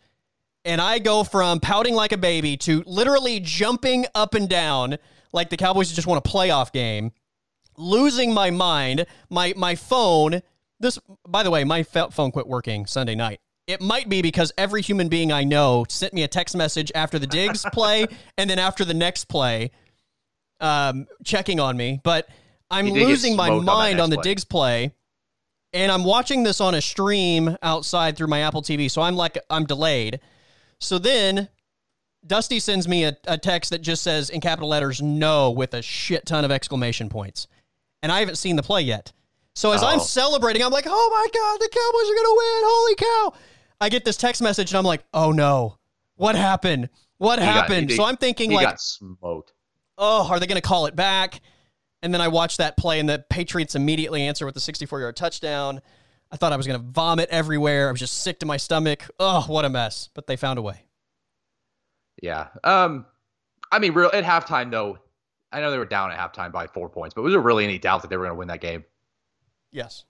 [0.66, 4.98] And I go from pouting like a baby to literally jumping up and down
[5.32, 7.12] like the Cowboys just won a playoff game,
[7.78, 9.06] losing my mind.
[9.30, 10.42] My my phone.
[10.80, 13.40] This, by the way, my phone quit working Sunday night.
[13.66, 17.20] It might be because every human being I know sent me a text message after
[17.20, 18.06] the Diggs play
[18.38, 19.72] and then after the next play,
[20.60, 22.00] um, checking on me.
[22.04, 22.30] But
[22.70, 24.24] I'm losing my mind on, on the play.
[24.24, 24.94] Diggs play,
[25.74, 28.90] and I'm watching this on a stream outside through my Apple TV.
[28.90, 30.20] So I'm like, I'm delayed.
[30.80, 31.50] So then
[32.26, 35.82] Dusty sends me a, a text that just says in capital letters "No" with a
[35.82, 37.48] shit ton of exclamation points,
[38.02, 39.12] and I haven't seen the play yet.
[39.56, 39.88] So as oh.
[39.88, 42.62] I'm celebrating, I'm like, "Oh my god, the Cowboys are gonna win!
[42.66, 43.48] Holy cow!"
[43.80, 45.78] I get this text message and I'm like, oh no,
[46.16, 46.90] what happened?
[47.18, 47.88] What he happened?
[47.88, 49.54] Got, he, so I'm thinking like, got smoked.
[49.98, 51.42] Oh, are they going to call it back?
[52.02, 55.16] And then I watched that play, and the Patriots immediately answer with a 64 yard
[55.16, 55.82] touchdown.
[56.32, 57.88] I thought I was going to vomit everywhere.
[57.88, 59.10] I was just sick to my stomach.
[59.20, 60.10] Oh, what a mess!
[60.14, 60.84] But they found a way.
[62.22, 62.48] Yeah.
[62.64, 63.06] Um.
[63.72, 65.00] I mean, real at halftime though.
[65.52, 67.80] I know they were down at halftime by four points, but was there really any
[67.80, 68.84] doubt that they were going to win that game?
[69.72, 70.04] Yes.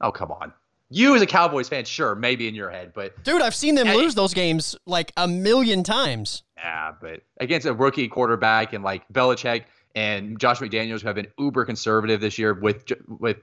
[0.00, 0.52] Oh come on.
[0.88, 3.88] You as a Cowboys fan, sure, maybe in your head, but dude, I've seen them
[3.88, 6.44] lose those games like a million times.
[6.56, 9.64] Yeah, but against a rookie quarterback and like Belichick
[9.96, 13.38] and Josh McDaniels, who have been uber conservative this year with with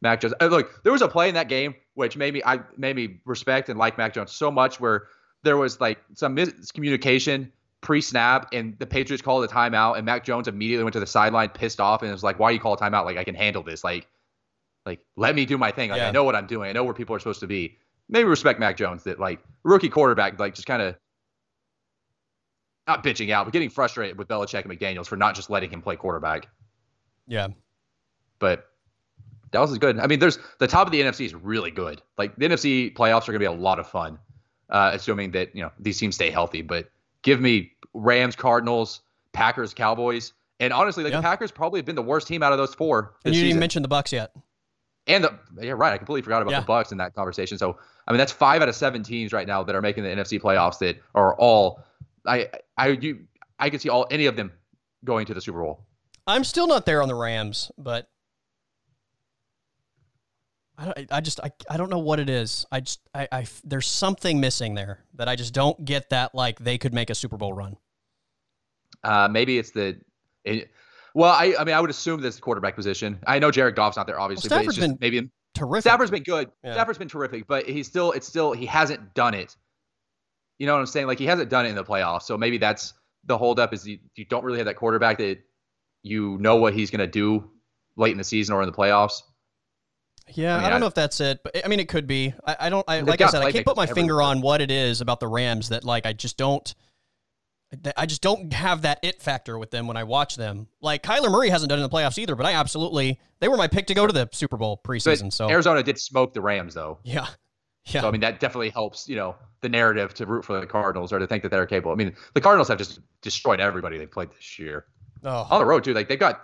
[0.00, 0.32] Mac Jones.
[0.40, 3.20] Uh, look, there was a play in that game which made me I made me
[3.26, 5.08] respect and like Mac Jones so much, where
[5.42, 7.50] there was like some miscommunication
[7.82, 11.48] pre-snap and the Patriots called a timeout and Mac Jones immediately went to the sideline
[11.48, 13.04] pissed off and was like, "Why are you call a timeout?
[13.04, 13.82] Like I can handle this.
[13.82, 14.06] Like,
[14.86, 15.90] like let me do my thing.
[15.90, 16.08] Like yeah.
[16.08, 16.70] I know what I'm doing.
[16.70, 17.76] I know where people are supposed to be."
[18.08, 20.96] Maybe respect Mac Jones that like rookie quarterback like just kind of
[22.90, 25.80] not bitching out, but getting frustrated with Belichick and McDaniels for not just letting him
[25.80, 26.48] play quarterback.
[27.26, 27.48] Yeah.
[28.38, 28.66] But
[29.52, 29.98] Dallas is good.
[29.98, 32.02] I mean, there's the top of the NFC is really good.
[32.18, 34.18] Like the NFC playoffs are going to be a lot of fun,
[34.68, 36.62] uh, assuming that you know these teams stay healthy.
[36.62, 36.90] But
[37.22, 39.00] give me Rams, Cardinals,
[39.32, 41.20] Packers, Cowboys, and honestly, like yeah.
[41.20, 43.14] the Packers probably have been the worst team out of those four.
[43.24, 44.32] And you didn't even mention the Bucs yet.
[45.06, 45.92] And the yeah, right.
[45.92, 46.60] I completely forgot about yeah.
[46.60, 47.58] the Bucs in that conversation.
[47.58, 50.10] So I mean, that's five out of seven teams right now that are making the
[50.10, 51.82] NFC playoffs that are all
[52.26, 52.48] I
[52.80, 53.26] I you
[53.58, 54.52] I could see all any of them
[55.04, 55.84] going to the Super Bowl.
[56.26, 58.08] I'm still not there on the Rams, but
[60.78, 62.64] I, I just I, I don't know what it is.
[62.72, 66.58] I just I, I there's something missing there that I just don't get that like
[66.58, 67.76] they could make a Super Bowl run.
[69.04, 70.00] Uh, maybe it's the.
[70.44, 70.70] It,
[71.14, 73.18] well, I I mean I would assume this quarterback position.
[73.26, 75.82] I know Jared Goff's not there obviously, well, but it's just maybe terrific.
[75.82, 76.50] Stafford's been good.
[76.64, 76.72] Yeah.
[76.72, 79.56] Stafford's been terrific, but he's still it's still he hasn't done it.
[80.60, 81.06] You know what I'm saying?
[81.06, 82.92] Like he hasn't done it in the playoffs, so maybe that's
[83.24, 85.38] the holdup is you, you don't really have that quarterback that
[86.02, 87.50] you know what he's going to do
[87.96, 89.22] late in the season or in the playoffs.
[90.28, 92.06] Yeah, I, mean, I don't I, know if that's it, but I mean, it could
[92.06, 92.34] be.
[92.46, 92.84] I, I don't.
[92.86, 95.28] I, like I said, I can't put my finger on what it is about the
[95.28, 96.74] Rams that like I just don't.
[97.96, 100.66] I just don't have that it factor with them when I watch them.
[100.82, 103.56] Like Kyler Murray hasn't done it in the playoffs either, but I absolutely they were
[103.56, 105.22] my pick to go to the Super Bowl preseason.
[105.22, 106.98] But so Arizona did smoke the Rams though.
[107.02, 107.28] Yeah,
[107.86, 108.02] yeah.
[108.02, 109.08] So I mean that definitely helps.
[109.08, 111.92] You know the narrative to root for the Cardinals or to think that they're capable.
[111.92, 114.86] I mean the Cardinals have just destroyed everybody they played this year.
[115.24, 115.46] Oh.
[115.50, 116.40] On the road too, like they've got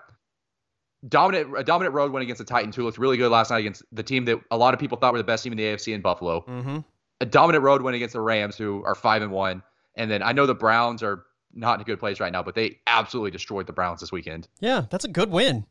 [1.09, 3.82] dominant a dominant road win against the Titans, who looked really good last night against
[3.93, 5.95] the team that a lot of people thought were the best team in the AFC
[5.95, 6.41] in Buffalo.
[6.43, 6.78] Mm-hmm.
[7.20, 9.62] A dominant road win against the Rams, who are five and one,
[9.95, 11.24] and then I know the Browns are
[11.55, 14.49] not in a good place right now, but they absolutely destroyed the Browns this weekend.
[14.61, 15.64] Yeah, that's a good win.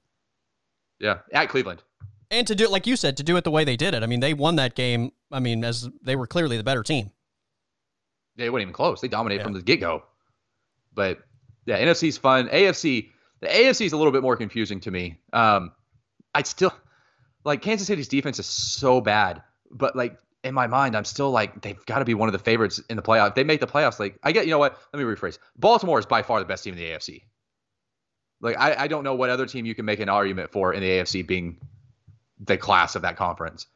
[0.99, 1.83] Yeah, at Cleveland.
[2.31, 4.03] And to do it, like you said, to do it the way they did it.
[4.03, 5.11] I mean, they won that game.
[5.31, 7.11] I mean, as they were clearly the better team.
[8.35, 8.99] They weren't even close.
[8.99, 9.43] They dominated yeah.
[9.43, 10.03] from the get go.
[10.93, 11.19] But
[11.65, 12.49] yeah, NFC's fun.
[12.49, 13.09] AFC
[13.41, 15.19] the AFC is a little bit more confusing to me.
[15.33, 15.71] Um,
[16.33, 16.73] I still
[17.43, 21.61] like Kansas City's defense is so bad, but like in my mind, I'm still like
[21.61, 23.29] they've got to be one of the favorites in the playoff.
[23.29, 23.99] If they make the playoffs.
[23.99, 24.79] Like I get, you know what?
[24.93, 25.37] Let me rephrase.
[25.57, 27.23] Baltimore is by far the best team in the AFC.
[28.41, 30.81] Like I, I don't know what other team you can make an argument for in
[30.81, 31.59] the AFC being
[32.45, 33.67] the class of that conference.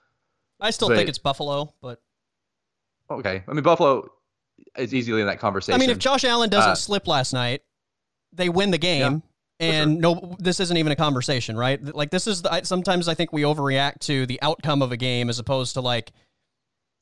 [0.60, 2.02] I still think it's Buffalo, but
[3.10, 3.44] okay.
[3.48, 4.10] I mean Buffalo
[4.78, 5.76] is easily in that conversation.
[5.76, 7.62] I mean, if Josh Allen doesn't uh, slip last night,
[8.34, 9.24] they win the game
[9.60, 10.02] and sure.
[10.02, 13.34] no this isn't even a conversation right like this is the, I, sometimes i think
[13.34, 16.12] we overreact to the outcome of a game as opposed to like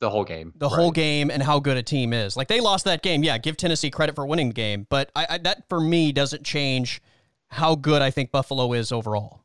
[0.00, 0.74] the whole game the right.
[0.74, 3.56] whole game and how good a team is like they lost that game yeah give
[3.56, 7.00] tennessee credit for winning the game but I, I, that for me doesn't change
[7.48, 9.44] how good i think buffalo is overall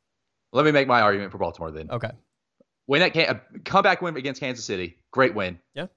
[0.54, 2.12] let me make my argument for baltimore then okay
[2.88, 5.88] win that can- comeback win against kansas city great win yeah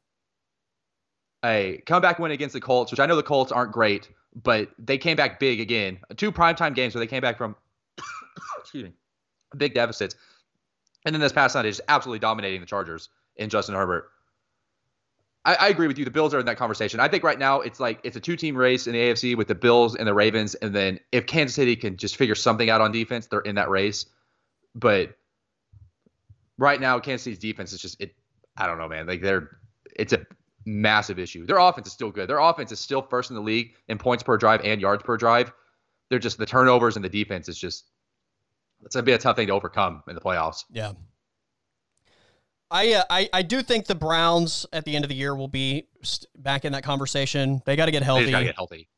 [1.44, 4.08] a comeback win against the colts which i know the colts aren't great
[4.42, 5.98] but they came back big again.
[6.16, 7.56] Two primetime games where they came back from
[8.60, 8.92] excuse me,
[9.56, 10.14] big deficits.
[11.04, 14.10] And then this past night is absolutely dominating the Chargers in Justin Herbert.
[15.44, 16.04] I, I, agree with you.
[16.04, 16.98] The Bills are in that conversation.
[16.98, 19.54] I think right now it's like it's a two-team race in the AFC with the
[19.54, 22.90] Bills and the Ravens, and then if Kansas City can just figure something out on
[22.90, 24.06] defense, they're in that race.
[24.76, 25.16] But
[26.58, 28.14] right now, Kansas City's defense is just it.
[28.56, 29.06] I don't know, man.
[29.06, 29.58] Like they're
[29.96, 30.24] it's a
[30.66, 31.46] massive issue.
[31.46, 32.28] Their offense is still good.
[32.28, 35.16] Their offense is still first in the league in points per drive and yards per
[35.16, 35.52] drive.
[36.10, 37.86] They're just the turnovers and the defense is just
[38.84, 40.64] it's gonna be a tough thing to overcome in the playoffs.
[40.70, 40.92] Yeah.
[42.70, 45.48] I, uh, I I do think the Browns at the end of the year will
[45.48, 47.62] be st- back in that conversation.
[47.64, 48.26] They got to get healthy.
[48.26, 48.88] They got to get healthy.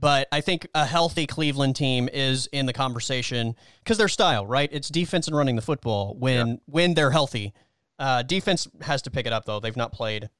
[0.00, 4.68] But I think a healthy Cleveland team is in the conversation because their style, right?
[4.72, 6.14] It's defense and running the football.
[6.18, 6.54] When yeah.
[6.66, 7.52] when they're healthy,
[7.98, 9.60] uh, defense has to pick it up though.
[9.60, 10.30] They've not played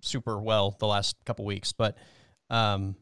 [0.00, 1.96] super well the last couple weeks, but
[2.50, 2.96] um,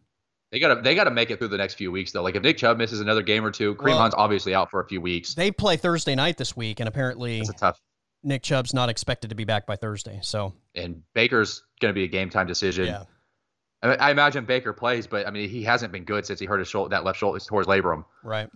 [0.50, 2.22] they gotta they gotta make it through the next few weeks though.
[2.22, 4.80] Like if Nick Chubb misses another game or two, Kareem well, Hunt's obviously out for
[4.80, 5.34] a few weeks.
[5.34, 7.80] They play Thursday night this week, and apparently it's tough.
[8.24, 12.08] Nick Chubb's not expected to be back by Thursday, so and Baker's gonna be a
[12.08, 12.86] game time decision.
[12.86, 13.04] Yeah.
[13.82, 16.58] I, I imagine Baker plays, but I mean he hasn't been good since he hurt
[16.58, 18.04] his shoulder, that left shoulder towards labrum.
[18.22, 18.48] Right.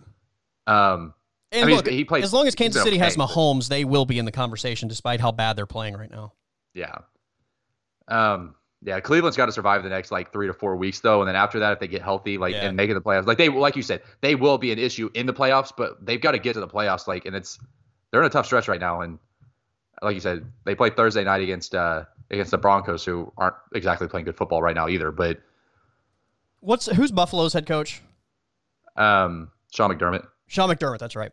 [0.67, 1.13] Um,
[1.51, 3.69] and I mean, look, he plays, as long as Kansas City okay, has Mahomes, but,
[3.69, 6.33] they will be in the conversation, despite how bad they're playing right now.
[6.73, 6.93] Yeah.
[8.09, 11.27] Um, yeah, Cleveland's got to survive the next like three to four weeks though, and
[11.27, 12.67] then after that, if they get healthy, like yeah.
[12.67, 15.25] and making the playoffs, like they like you said, they will be an issue in
[15.25, 17.59] the playoffs, but they've got to get to the playoffs, like, and it's
[18.11, 19.17] they're in a tough stretch right now, and
[20.01, 24.07] like you said, they play Thursday night against uh against the Broncos, who aren't exactly
[24.07, 25.39] playing good football right now either, but
[26.59, 28.01] What's who's Buffalo's head coach?
[28.95, 30.25] Um, Sean McDermott.
[30.47, 31.31] Sean McDermott, that's right.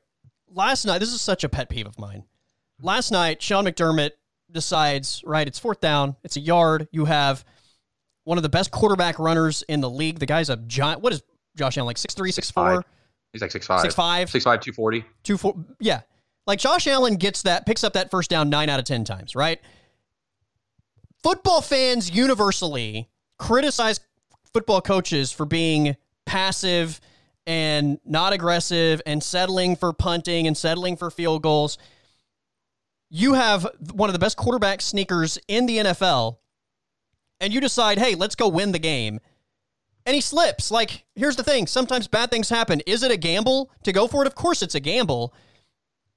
[0.48, 2.24] Last night, this is such a pet peeve of mine.
[2.80, 4.10] Last night, Sean McDermott
[4.50, 6.88] decides, right, it's fourth down, it's a yard.
[6.92, 7.44] You have
[8.24, 10.18] one of the best quarterback runners in the league.
[10.18, 11.00] The guy's a giant.
[11.00, 11.22] What is
[11.56, 12.82] Josh Allen, like 6'3, 6'4?
[13.32, 13.80] He's like 6'5.
[13.80, 13.92] 6'5.
[14.24, 15.00] 6'5, 240.
[15.24, 15.58] 240.
[15.80, 16.02] Yeah.
[16.46, 19.34] Like Josh Allen gets that, picks up that first down nine out of 10 times,
[19.34, 19.60] right?
[21.24, 23.08] Football fans universally
[23.38, 23.98] criticize
[24.52, 25.96] football coaches for being
[26.26, 27.00] passive
[27.46, 31.78] and not aggressive and settling for punting and settling for field goals.
[33.08, 36.36] You have one of the best quarterback sneakers in the NFL,
[37.40, 39.18] and you decide, hey, let's go win the game.
[40.04, 40.70] And he slips.
[40.70, 42.82] Like, here's the thing sometimes bad things happen.
[42.86, 44.26] Is it a gamble to go for it?
[44.26, 45.32] Of course, it's a gamble.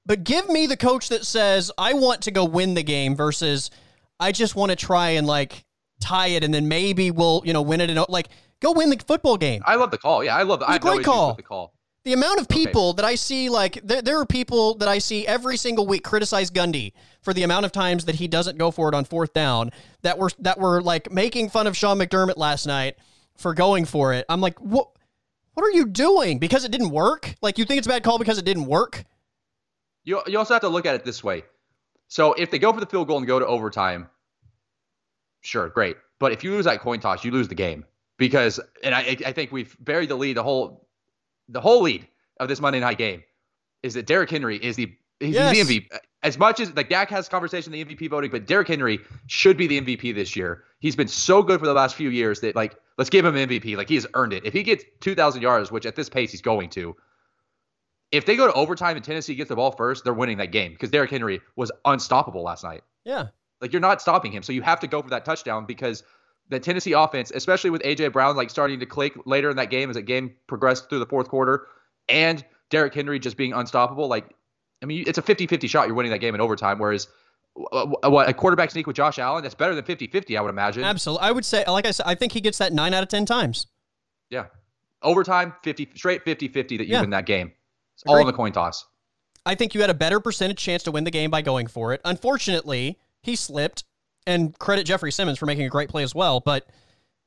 [0.06, 3.72] But give me the coach that says, I want to go win the game versus
[4.20, 5.66] I just want to try and like
[6.00, 7.90] tie it and then maybe we'll, you know, win it.
[7.90, 9.62] And like, Go win the football game.
[9.66, 10.24] I love the call.
[10.24, 10.60] Yeah, I love.
[10.60, 11.34] The, I great call.
[11.34, 11.74] the call.
[12.06, 12.96] The amount of people okay.
[12.98, 16.50] that I see, like there, there are people that I see every single week criticize
[16.50, 19.72] Gundy for the amount of times that he doesn't go for it on fourth down.
[20.02, 22.96] That were that were like making fun of Sean McDermott last night
[23.36, 24.26] for going for it.
[24.30, 24.90] I'm like, what?
[25.54, 26.38] What are you doing?
[26.40, 27.36] Because it didn't work?
[27.42, 29.04] Like you think it's a bad call because it didn't work?
[30.04, 31.44] You you also have to look at it this way.
[32.08, 34.10] So if they go for the field goal and go to overtime,
[35.42, 35.98] sure, great.
[36.20, 37.86] But if you lose that coin toss, you lose the game
[38.18, 40.88] because and I I think we've buried the lead the whole
[41.50, 42.08] the whole lead
[42.40, 43.24] of this Monday night game
[43.84, 45.56] is that Derrick Henry is the he's yes.
[45.56, 45.88] the MVP.
[46.24, 49.68] As much as like Dak has conversation the MVP voting, but Derrick Henry should be
[49.68, 50.64] the MVP this year.
[50.80, 53.78] He's been so good for the last few years that like let's give him MVP.
[53.78, 54.46] Like he has earned it.
[54.46, 56.96] If he gets 2,000 yards, which at this pace he's going to,
[58.12, 60.72] if they go to overtime and Tennessee gets the ball first, they're winning that game
[60.72, 62.84] because Derrick Henry was unstoppable last night.
[63.04, 63.28] Yeah.
[63.62, 64.44] Like you're not stopping him.
[64.44, 66.04] So you have to go for that touchdown because
[66.50, 69.90] the Tennessee offense, especially with AJ Brown like starting to click later in that game
[69.90, 71.68] as the game progressed through the fourth quarter,
[72.08, 74.08] and Derrick Henry just being unstoppable.
[74.08, 74.34] Like,
[74.82, 75.88] I mean, it's a 50-50 shot.
[75.88, 76.80] You're winning that game in overtime.
[76.80, 77.08] Whereas,
[77.56, 80.84] what a quarterback sneak with Josh Allen, that's better than 50-50, I would imagine.
[80.84, 83.10] Absolutely, I would say, like I said, I think he gets that nine out of
[83.10, 83.68] ten times.
[84.30, 84.46] Yeah,
[85.02, 87.02] overtime, 50 straight 50-50 that you yeah.
[87.02, 87.52] win that game.
[87.98, 88.86] It's all in the coin toss.
[89.46, 91.94] I think you had a better percentage chance to win the game by going for
[91.94, 92.02] it.
[92.06, 93.86] Unfortunately, he slipped
[94.28, 96.68] and credit Jeffrey Simmons for making a great play as well, but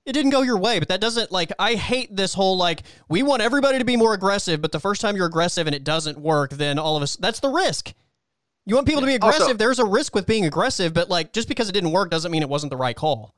[0.06, 0.78] it didn't go your way.
[0.78, 4.14] But that doesn't like I hate this whole like we want everybody to be more
[4.14, 7.16] aggressive, but the first time you're aggressive and it doesn't work, then all of us
[7.16, 7.92] that's the risk.
[8.66, 9.42] You want people to be aggressive.
[9.42, 12.30] Also, There's a risk with being aggressive, but like just because it didn't work doesn't
[12.30, 13.34] mean it wasn't the right call.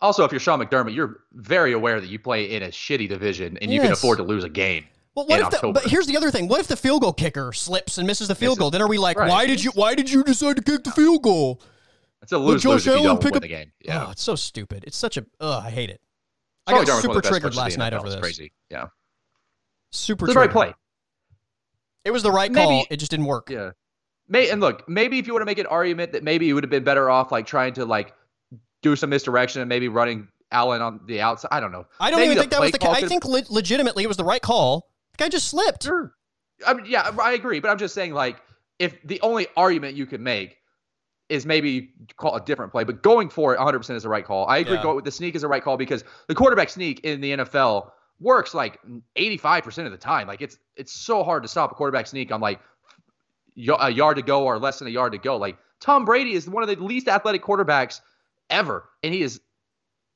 [0.00, 3.58] Also, if you're Sean McDermott, you're very aware that you play in a shitty division
[3.60, 4.86] and you can afford to lose a game.
[5.18, 6.46] Well, what if the, but here's the other thing.
[6.46, 8.58] What if the field goal kicker slips and misses the field misses.
[8.60, 8.70] goal?
[8.70, 9.28] Then are we like, right.
[9.28, 11.60] why did you why did you decide to kick the field goal?
[12.22, 13.72] It's a lose you don't win up, the game.
[13.72, 14.84] Oh, yeah, oh, it's so stupid.
[14.86, 15.26] It's such a.
[15.40, 16.00] Ugh, I hate it.
[16.68, 18.20] I got super triggered last night over this.
[18.20, 18.52] Crazy.
[18.70, 18.86] Yeah.
[19.90, 20.26] Super.
[20.26, 20.74] It's the right play.
[22.04, 22.86] It was the right maybe, call.
[22.90, 23.50] It just didn't work.
[23.50, 23.72] Yeah.
[24.28, 26.64] May and look, maybe if you want to make an argument that maybe you would
[26.64, 28.12] have been better off like trying to like
[28.82, 31.48] do some misdirection and maybe running Allen on the outside.
[31.50, 31.86] I don't know.
[32.00, 32.78] I don't maybe even think that was the.
[32.78, 32.90] case.
[32.90, 34.87] I think le- legitimately it was the right call.
[35.18, 35.84] Guy just slipped.
[35.84, 36.14] Sure.
[36.66, 38.40] I mean, yeah, I agree, but I'm just saying like
[38.78, 40.56] if the only argument you could make
[41.28, 44.46] is maybe call a different play, but going for it 100% is the right call.
[44.46, 44.76] I agree.
[44.76, 44.82] Yeah.
[44.82, 47.90] Go the sneak is the right call because the quarterback sneak in the NFL
[48.20, 48.80] works like
[49.16, 50.26] 85% of the time.
[50.26, 52.60] Like it's it's so hard to stop a quarterback sneak on like
[53.80, 55.36] a yard to go or less than a yard to go.
[55.36, 58.00] Like Tom Brady is one of the least athletic quarterbacks
[58.50, 59.40] ever, and he is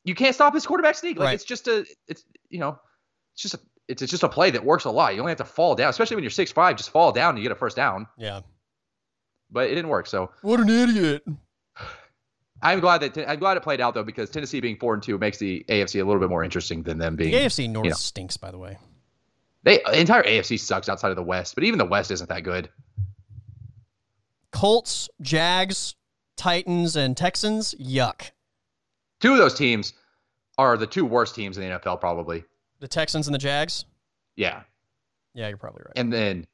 [0.05, 1.19] you can't stop his quarterback sneak.
[1.19, 1.35] Like right.
[1.35, 2.79] it's just a it's you know
[3.35, 5.15] it's just a it's, it's just a play that works a lot.
[5.15, 6.77] You only have to fall down, especially when you're six five.
[6.77, 8.07] Just fall down and you get a first down.
[8.17, 8.41] Yeah
[9.53, 10.07] but it didn't work.
[10.07, 11.23] So what an idiot!
[12.63, 15.19] I'm glad that I'm glad it played out though because Tennessee being four and two
[15.19, 17.33] makes the AFC a little bit more interesting than them being.
[17.33, 18.79] The AFC North you know, stinks, by the way.
[19.65, 22.43] They the entire AFC sucks outside of the West, but even the West isn't that
[22.43, 22.69] good.
[24.53, 25.95] Colts, Jags,
[26.37, 27.75] Titans, and Texans.
[27.81, 28.31] Yuck.
[29.21, 29.95] Two of those teams
[30.59, 32.45] are the two worst teams in the NFL, probably.
[32.83, 33.85] The Texans and the Jags.
[34.35, 34.63] Yeah.
[35.35, 35.93] Yeah, you're probably right.
[35.95, 36.45] And then,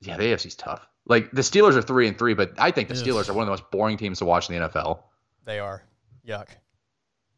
[0.00, 0.84] yeah, the AFC's tough.
[1.06, 3.46] Like the Steelers are three and three, but I think the Steelers are one of
[3.46, 4.98] the most boring teams to watch in the NFL.
[5.44, 5.84] They are.
[6.26, 6.48] Yuck.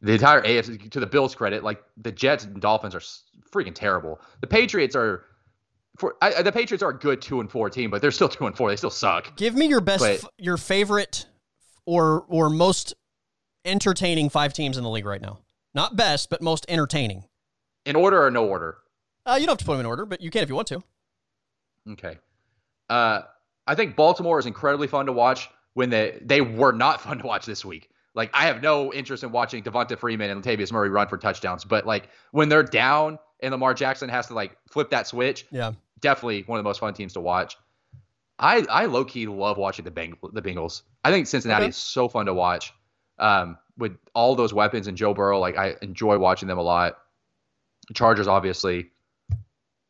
[0.01, 3.03] The entire AFC, to the Bills' credit, like the Jets and Dolphins are
[3.53, 4.19] freaking terrible.
[4.41, 5.27] The Patriots are.
[5.99, 8.47] For, I, the Patriots are a good two and four team, but they're still two
[8.47, 8.71] and four.
[8.71, 9.37] They still suck.
[9.37, 11.27] Give me your best, but, your favorite,
[11.85, 12.95] or or most
[13.67, 15.41] entertaining five teams in the league right now.
[15.75, 17.25] Not best, but most entertaining.
[17.85, 18.79] In order or no order?
[19.25, 20.69] Uh, you don't have to put them in order, but you can if you want
[20.69, 20.83] to.
[21.91, 22.19] Okay.
[22.89, 23.23] Uh,
[23.67, 27.27] I think Baltimore is incredibly fun to watch when they they were not fun to
[27.27, 27.89] watch this week.
[28.15, 31.65] Like I have no interest in watching Devonta Freeman and Latavius Murray run for touchdowns,
[31.65, 35.73] but like when they're down and Lamar Jackson has to like flip that switch, yeah,
[36.01, 37.57] definitely one of the most fun teams to watch.
[38.39, 40.83] I I low key love watching the Beng- the Bengals.
[41.05, 41.71] I think Cincinnati okay.
[41.71, 42.73] is so fun to watch.
[43.19, 46.99] Um, with all those weapons and Joe Burrow, like I enjoy watching them a lot.
[47.95, 48.91] Chargers, obviously.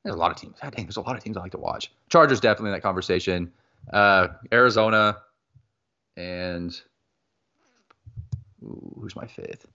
[0.05, 0.57] There's a lot of teams.
[0.63, 1.93] God dang, there's a lot of teams I like to watch.
[2.09, 3.53] Chargers definitely in that conversation.
[3.93, 5.19] Uh, Arizona,
[6.17, 6.81] and
[8.63, 9.67] ooh, who's my fifth?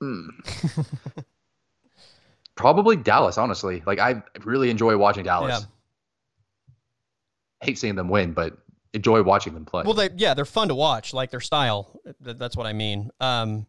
[0.00, 0.28] Hmm.
[2.56, 3.82] Probably Dallas, honestly.
[3.86, 5.60] Like I really enjoy watching Dallas.
[5.60, 5.66] Yeah.
[7.66, 8.58] Hate seeing them win, but
[8.94, 9.82] enjoy watching them play.
[9.84, 12.00] Well, they yeah, they're fun to watch, like their style.
[12.20, 13.10] That's what I mean.
[13.20, 13.66] Um,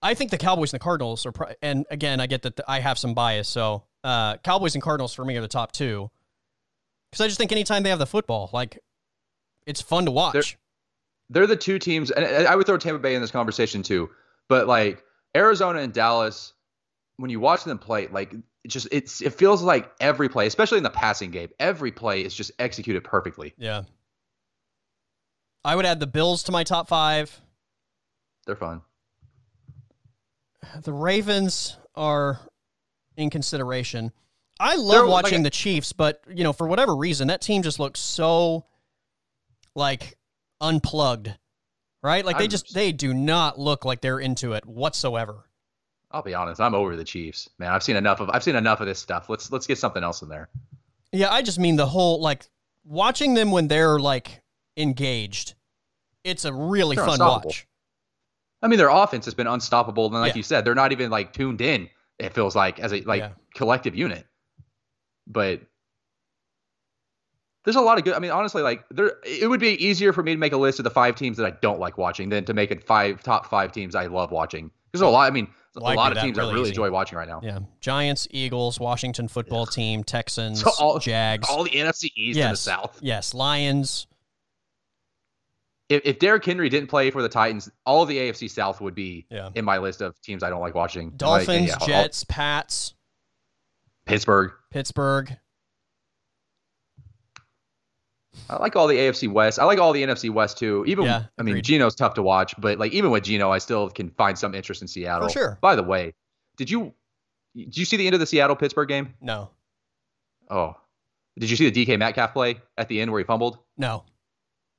[0.00, 2.98] I think the Cowboys and the Cardinals are, and again, I get that I have
[2.98, 6.10] some bias, so uh, Cowboys and Cardinals for me are the top two.
[7.10, 8.78] Because I just think anytime they have the football, like
[9.66, 10.32] it's fun to watch.
[10.34, 10.42] They're,
[11.30, 14.10] they're the two teams, and I would throw Tampa Bay in this conversation too.
[14.48, 15.02] But like
[15.36, 16.52] Arizona and Dallas,
[17.18, 20.78] when you watch them play, like it just it's it feels like every play, especially
[20.78, 23.54] in the passing game, every play is just executed perfectly.
[23.58, 23.82] Yeah.
[25.64, 27.38] I would add the Bills to my top five.
[28.46, 28.82] They're fun.
[30.82, 32.40] The Ravens are
[33.16, 34.12] in consideration.
[34.60, 37.62] I love They're, watching like, the Chiefs, but you know, for whatever reason, that team
[37.62, 38.64] just looks so
[39.74, 40.16] like
[40.60, 41.34] unplugged.
[42.02, 42.24] Right?
[42.24, 45.47] Like I'm, they just they do not look like they're into it whatsoever.
[46.10, 47.70] I'll be honest, I'm over the Chiefs, man.
[47.70, 49.28] I've seen enough of I've seen enough of this stuff.
[49.28, 50.48] Let's let's get something else in there.
[51.12, 52.46] Yeah, I just mean the whole like
[52.84, 54.40] watching them when they're like
[54.76, 55.54] engaged.
[56.24, 57.66] It's a really they're fun watch.
[58.62, 60.38] I mean, their offense has been unstoppable, and like yeah.
[60.38, 61.88] you said, they're not even like tuned in.
[62.18, 63.30] It feels like as a like yeah.
[63.54, 64.26] collective unit.
[65.26, 65.60] But
[67.64, 68.14] there's a lot of good.
[68.14, 70.80] I mean, honestly, like there, it would be easier for me to make a list
[70.80, 73.46] of the five teams that I don't like watching than to make it five top
[73.46, 74.70] five teams I love watching.
[74.92, 75.26] There's a lot.
[75.26, 75.48] I mean,
[75.78, 76.70] a lot of teams really I really easy.
[76.70, 77.40] enjoy watching right now.
[77.42, 79.74] Yeah, Giants, Eagles, Washington football yeah.
[79.74, 82.46] team, Texans, so all, Jags, all the NFC East yes.
[82.46, 82.98] and the South.
[83.02, 84.06] Yes, Lions.
[85.88, 89.26] If, if Derrick Henry didn't play for the Titans, all the AFC South would be
[89.30, 89.48] yeah.
[89.54, 91.10] in my list of teams I don't like watching.
[91.12, 92.94] Dolphins, like, yeah, Jets, all, Pats,
[94.04, 95.34] Pittsburgh, Pittsburgh.
[98.50, 99.58] I like all the AFC West.
[99.58, 100.84] I like all the NFC West too.
[100.86, 103.88] Even yeah, I mean, Geno's tough to watch, but like even with Geno, I still
[103.90, 105.28] can find some interest in Seattle.
[105.28, 105.58] For sure.
[105.60, 106.14] By the way,
[106.56, 106.92] did you
[107.54, 109.14] did you see the end of the Seattle Pittsburgh game?
[109.20, 109.50] No.
[110.50, 110.76] Oh,
[111.38, 113.58] did you see the DK Metcalf play at the end where he fumbled?
[113.76, 114.04] No.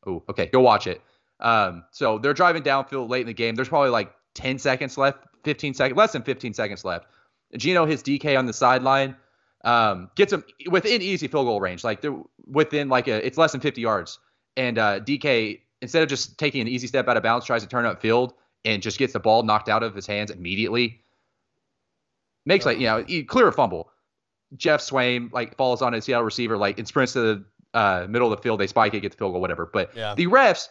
[0.06, 0.48] Oh, okay.
[0.48, 1.02] Go watch it.
[1.40, 3.56] Um, so they're driving downfield late in the game.
[3.56, 7.06] There's probably like 10 seconds left, 15 seconds, less than 15 seconds left.
[7.58, 9.16] Geno hits DK on the sideline
[9.64, 11.84] um, gets him within easy field goal range.
[11.84, 12.18] Like they're
[12.50, 14.20] within like a, it's less than 50 yards.
[14.58, 17.70] And uh, DK, instead of just taking an easy step out of bounds, tries to
[17.70, 18.34] turn up field
[18.66, 21.02] and just gets the ball knocked out of his hands immediately.
[22.46, 23.92] Makes like, you know, clear a fumble.
[24.56, 28.32] Jeff Swaim like falls on a Seattle receiver, like and sprints to the uh, middle
[28.32, 28.60] of the field.
[28.60, 29.70] They spike it, get the field goal, whatever.
[29.72, 30.16] But yeah.
[30.16, 30.70] the refs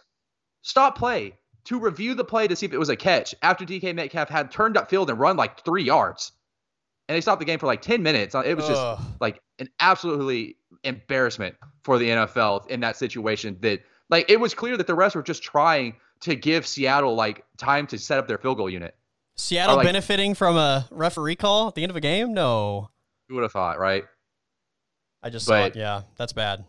[0.63, 3.95] stop play to review the play to see if it was a catch after DK
[3.95, 6.33] Metcalf had turned up field and run like three yards
[7.09, 8.35] and they stopped the game for like 10 minutes.
[8.35, 9.01] It was just Ugh.
[9.21, 14.77] like an absolutely embarrassment for the NFL in that situation that like it was clear
[14.77, 18.39] that the refs were just trying to give Seattle like time to set up their
[18.39, 18.95] field goal unit.
[19.37, 22.35] Seattle like, benefiting from a referee call at the end of a game?
[22.35, 22.91] No.
[23.29, 24.05] Who would have thought, right?
[25.23, 25.77] I just but, saw it.
[25.77, 26.65] Yeah, that's bad.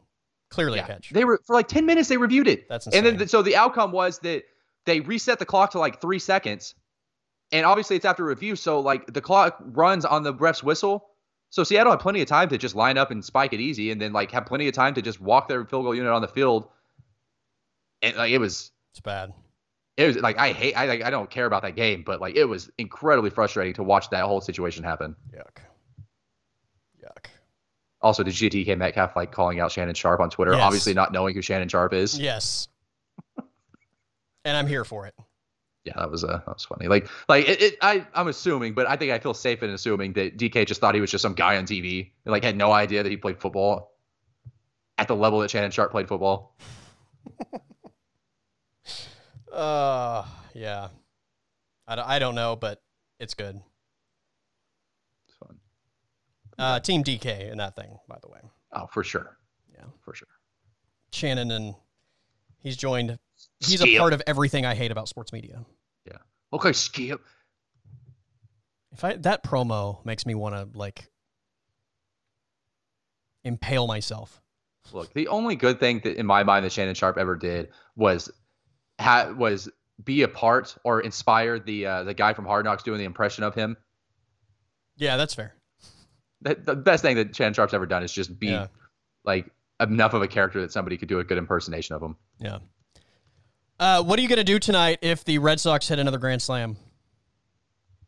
[0.50, 1.10] Clearly yeah, a catch.
[1.12, 2.68] They were for like 10 minutes they reviewed it.
[2.70, 3.06] That's insane.
[3.06, 4.44] And then so the outcome was that
[4.86, 6.76] they reset the clock to like 3 seconds
[7.52, 11.09] and obviously it's after review, so like the clock runs on the ref's whistle.
[11.50, 14.00] So Seattle had plenty of time to just line up and spike it easy, and
[14.00, 16.28] then like have plenty of time to just walk their field goal unit on the
[16.28, 16.68] field.
[18.02, 19.34] And like it was, it's bad.
[19.98, 22.36] It was like I hate, I like, I don't care about that game, but like
[22.36, 25.16] it was incredibly frustrating to watch that whole situation happen.
[25.36, 25.64] Yuck.
[27.04, 27.26] Yuck.
[28.02, 30.54] Also, did DK Metcalf like calling out Shannon Sharpe on Twitter?
[30.54, 30.62] Yes.
[30.62, 32.18] Obviously, not knowing who Shannon Sharpe is.
[32.18, 32.68] Yes.
[34.46, 35.16] and I'm here for it
[35.86, 36.88] yeah, that was uh, that was funny.
[36.88, 40.14] Like like it, it, I I'm assuming, but I think I feel safe in assuming
[40.14, 42.12] that DK just thought he was just some guy on TV.
[42.26, 43.94] And, like had no idea that he played football
[44.98, 46.56] at the level that Shannon Sharpe played football.
[49.54, 50.90] uh yeah.
[51.88, 52.84] I don't, I don't know, but
[53.20, 53.60] it's good.
[55.28, 55.58] It's fun.
[56.58, 58.42] Uh, Team DK in that thing, by the way.
[58.74, 59.38] Oh, for sure.
[59.74, 60.28] Yeah, for sure.
[61.12, 61.74] Shannon and
[62.60, 63.18] he's joined
[63.60, 63.96] he's Skip.
[63.96, 65.66] a part of everything I hate about sports media.
[66.06, 66.18] Yeah.
[66.54, 67.22] Okay, Skip.
[68.92, 71.10] If I that promo makes me want to like
[73.44, 74.42] impale myself.
[74.92, 78.32] Look, the only good thing that in my mind that Shannon Sharpe ever did was
[79.00, 79.70] ha- was
[80.04, 83.44] be a part or inspire the uh, the guy from Hard Knocks doing the impression
[83.44, 83.78] of him.
[84.98, 85.56] Yeah, that's fair.
[86.42, 88.68] The, the best thing that Shannon Sharpe's ever done is just be yeah.
[89.24, 92.16] like enough of a character that somebody could do a good impersonation of him.
[92.40, 92.60] Yeah.
[93.80, 96.42] Uh, what are you going to do tonight if the Red Sox hit another grand
[96.42, 96.76] slam?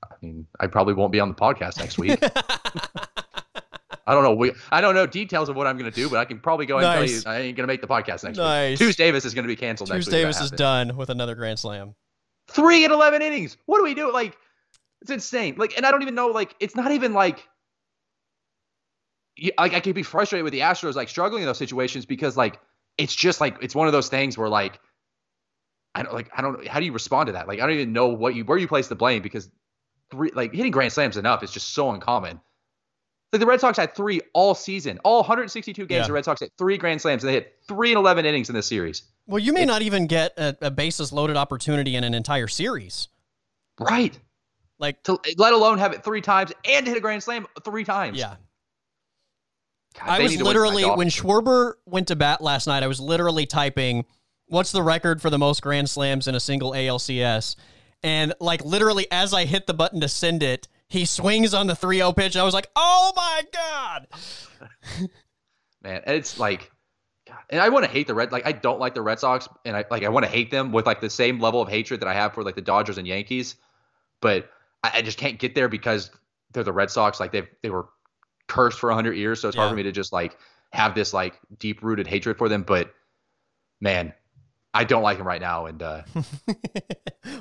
[0.04, 2.20] I mean, I probably won't be on the podcast next week.
[4.08, 4.34] I don't know.
[4.34, 6.66] We I don't know details of what I'm going to do, but I can probably
[6.66, 7.24] go and nice.
[7.24, 8.72] tell you I ain't going to make the podcast next nice.
[8.72, 8.80] week.
[8.80, 10.12] Tuesday Davis is going to be canceled next week.
[10.12, 11.96] Davis is done with another grand slam.
[12.50, 13.56] Three and eleven innings.
[13.68, 14.12] What do we do?
[14.12, 14.38] Like,
[15.02, 15.56] it's insane.
[15.58, 16.28] Like, and I don't even know.
[16.28, 17.48] Like, it's not even like.
[19.58, 22.60] Like I could be frustrated with the Astros like struggling in those situations because like
[22.98, 24.80] it's just like it's one of those things where like
[25.94, 27.48] I don't like I don't how do you respond to that?
[27.48, 29.50] Like I don't even know what you where you place the blame because
[30.10, 32.40] three like hitting grand slams enough is just so uncommon.
[33.32, 36.00] Like the Red Sox had three all season, all 162 games.
[36.02, 36.08] Yeah.
[36.08, 38.56] The Red Sox had three grand slams, and they hit three and 11 innings in
[38.56, 39.04] this series.
[39.26, 43.08] Well, you may not even get a, a bases loaded opportunity in an entire series.
[43.80, 44.20] Right.
[44.80, 48.18] Like, to, let alone have it three times and hit a grand slam three times.
[48.18, 48.36] Yeah.
[49.98, 52.84] God, I was literally when Schwarber went to bat last night.
[52.84, 54.06] I was literally typing,
[54.52, 57.56] "What's the record for the most grand slams in a single ALCS?"
[58.04, 61.74] And like literally, as I hit the button to send it, he swings on the
[61.74, 62.36] 3-0 pitch.
[62.36, 64.08] and I was like, "Oh my god!"
[65.84, 66.70] Man, it's like,
[67.28, 68.32] God, and I want to hate the Red.
[68.32, 70.72] Like, I don't like the Red Sox, and I like I want to hate them
[70.72, 73.08] with like the same level of hatred that I have for like the Dodgers and
[73.08, 73.56] Yankees,
[74.22, 74.50] but
[74.84, 76.12] I, I just can't get there because
[76.52, 77.20] they're the Red Sox.
[77.20, 77.88] Like they they were
[78.48, 79.62] cursed for hundred years, so it's yeah.
[79.62, 80.38] hard for me to just like
[80.74, 82.64] have this like deep rooted hatred for them.
[82.64, 82.94] But
[83.80, 84.14] man,
[84.74, 86.04] I don't like him right now, and uh,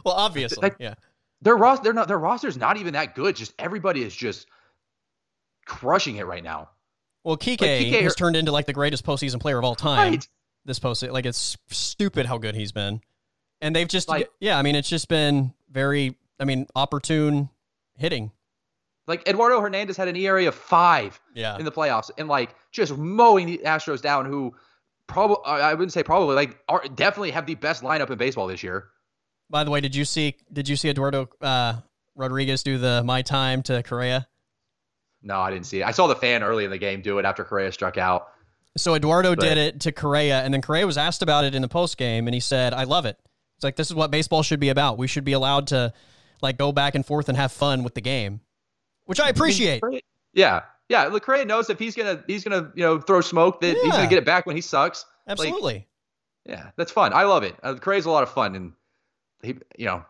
[0.05, 0.95] well, obviously, like, yeah
[1.43, 3.37] their roster, they're not their roster's not even that good.
[3.37, 4.47] Just everybody is just
[5.66, 6.70] crushing it right now.
[7.24, 10.12] Well, Kike, like, Kike has turned into like the greatest postseason player of all time.
[10.12, 10.28] Right.
[10.66, 13.01] This post, like it's stupid how good he's been,
[13.62, 14.59] and they've just like, yeah.
[14.59, 17.49] I mean, it's just been very, I mean, opportune
[17.97, 18.31] hitting.
[19.07, 21.57] Like Eduardo Hernandez had an ERA of five yeah.
[21.57, 24.55] in the playoffs, and like just mowing the Astros down, who
[25.11, 28.63] probably I wouldn't say probably like are definitely have the best lineup in baseball this
[28.63, 28.89] year.
[29.51, 31.75] By the way, did you see did you see Eduardo uh,
[32.15, 34.29] Rodriguez do the my time to Correa?
[35.23, 35.85] No, I didn't see it.
[35.85, 38.29] I saw the fan early in the game do it after Correa struck out.
[38.77, 41.61] So Eduardo but, did it to Correa, and then Correa was asked about it in
[41.61, 43.19] the post game, and he said, "I love it.
[43.57, 44.97] It's like this is what baseball should be about.
[44.97, 45.93] We should be allowed to
[46.41, 48.41] like go back and forth and have fun with the game,
[49.05, 49.83] which I appreciate."
[50.33, 51.18] Yeah, yeah.
[51.18, 53.82] Correa knows if he's gonna he's gonna you know throw smoke that yeah.
[53.84, 55.07] he's gonna get it back when he sucks.
[55.28, 55.74] Absolutely.
[55.74, 55.86] Like,
[56.47, 57.12] yeah, that's fun.
[57.12, 57.55] I love it.
[57.62, 58.72] Uh, Correa's a lot of fun, and
[59.43, 60.05] he, you know,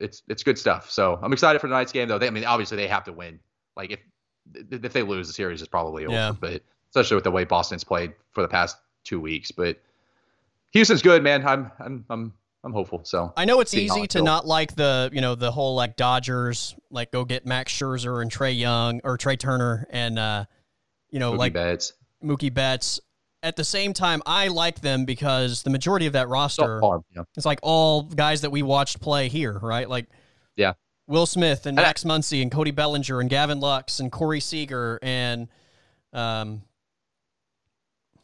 [0.00, 0.90] it's it's good stuff.
[0.90, 2.18] So I'm excited for tonight's game, though.
[2.18, 3.38] They, I mean, obviously they have to win.
[3.76, 4.00] Like if
[4.70, 6.14] if they lose, the series is probably over.
[6.14, 6.32] Yeah.
[6.32, 9.78] But especially with the way Boston's played for the past two weeks, but
[10.70, 11.46] Houston's good, man.
[11.46, 12.32] I'm I'm I'm
[12.64, 13.00] I'm hopeful.
[13.04, 16.76] So I know it's easy to not like the you know the whole like Dodgers
[16.90, 20.44] like go get Max Scherzer and Trae Young or Trea Turner and uh
[21.10, 21.92] you know Mookie like Betts.
[22.22, 23.00] Mookie Betts
[23.42, 27.24] at the same time, I like them because the majority of that roster farm, yeah.
[27.36, 29.88] is like all guys that we watched play here, right?
[29.88, 30.06] Like,
[30.56, 30.74] yeah,
[31.08, 35.48] Will Smith and Max Muncy and Cody Bellinger and Gavin Lux and Corey Seager and
[36.12, 36.62] um,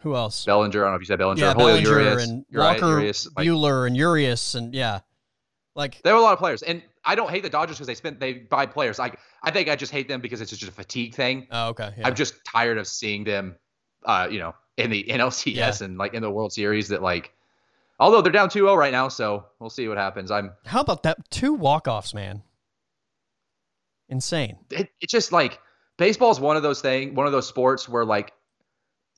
[0.08, 0.44] who else?
[0.44, 0.80] Bellinger.
[0.80, 1.40] I don't know if you said Bellinger.
[1.40, 5.00] Yeah, Julio Bellinger Urias, and Walker Urias, like, Buehler and Urias and yeah,
[5.74, 6.62] like there were a lot of players.
[6.62, 8.98] And I don't hate the Dodgers because they spent they buy players.
[8.98, 11.46] Like I think I just hate them because it's just a fatigue thing.
[11.50, 11.92] Oh, okay.
[11.96, 12.06] Yeah.
[12.06, 13.56] I'm just tired of seeing them,
[14.04, 15.84] uh, you know, in the NLCS yeah.
[15.84, 17.32] and like in the World Series that like
[18.00, 20.30] although they're down 2-0 right now, so we'll see what happens.
[20.30, 22.42] I'm How about that two walk-offs, man?
[24.08, 24.56] Insane.
[24.70, 25.58] It, it's just like
[25.98, 28.32] baseball is one of those things, one of those sports where like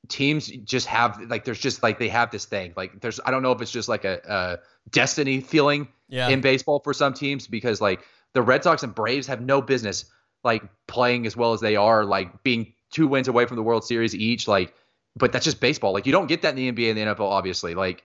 [0.07, 2.73] teams just have like there's just like they have this thing.
[2.75, 6.29] Like there's I don't know if it's just like a, a destiny feeling yeah.
[6.29, 8.01] in baseball for some teams because like
[8.33, 10.05] the Red Sox and Braves have no business
[10.43, 13.85] like playing as well as they are, like being two wins away from the World
[13.85, 14.47] Series each.
[14.47, 14.73] Like
[15.15, 15.93] but that's just baseball.
[15.93, 17.75] Like you don't get that in the NBA and the NFL, obviously.
[17.75, 18.03] Like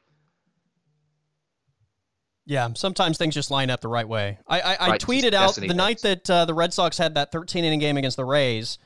[2.44, 4.38] yeah, sometimes things just line up the right way.
[4.46, 7.64] I I, I tweeted out the night that uh, the Red Sox had that 13
[7.64, 8.78] inning game against the Rays,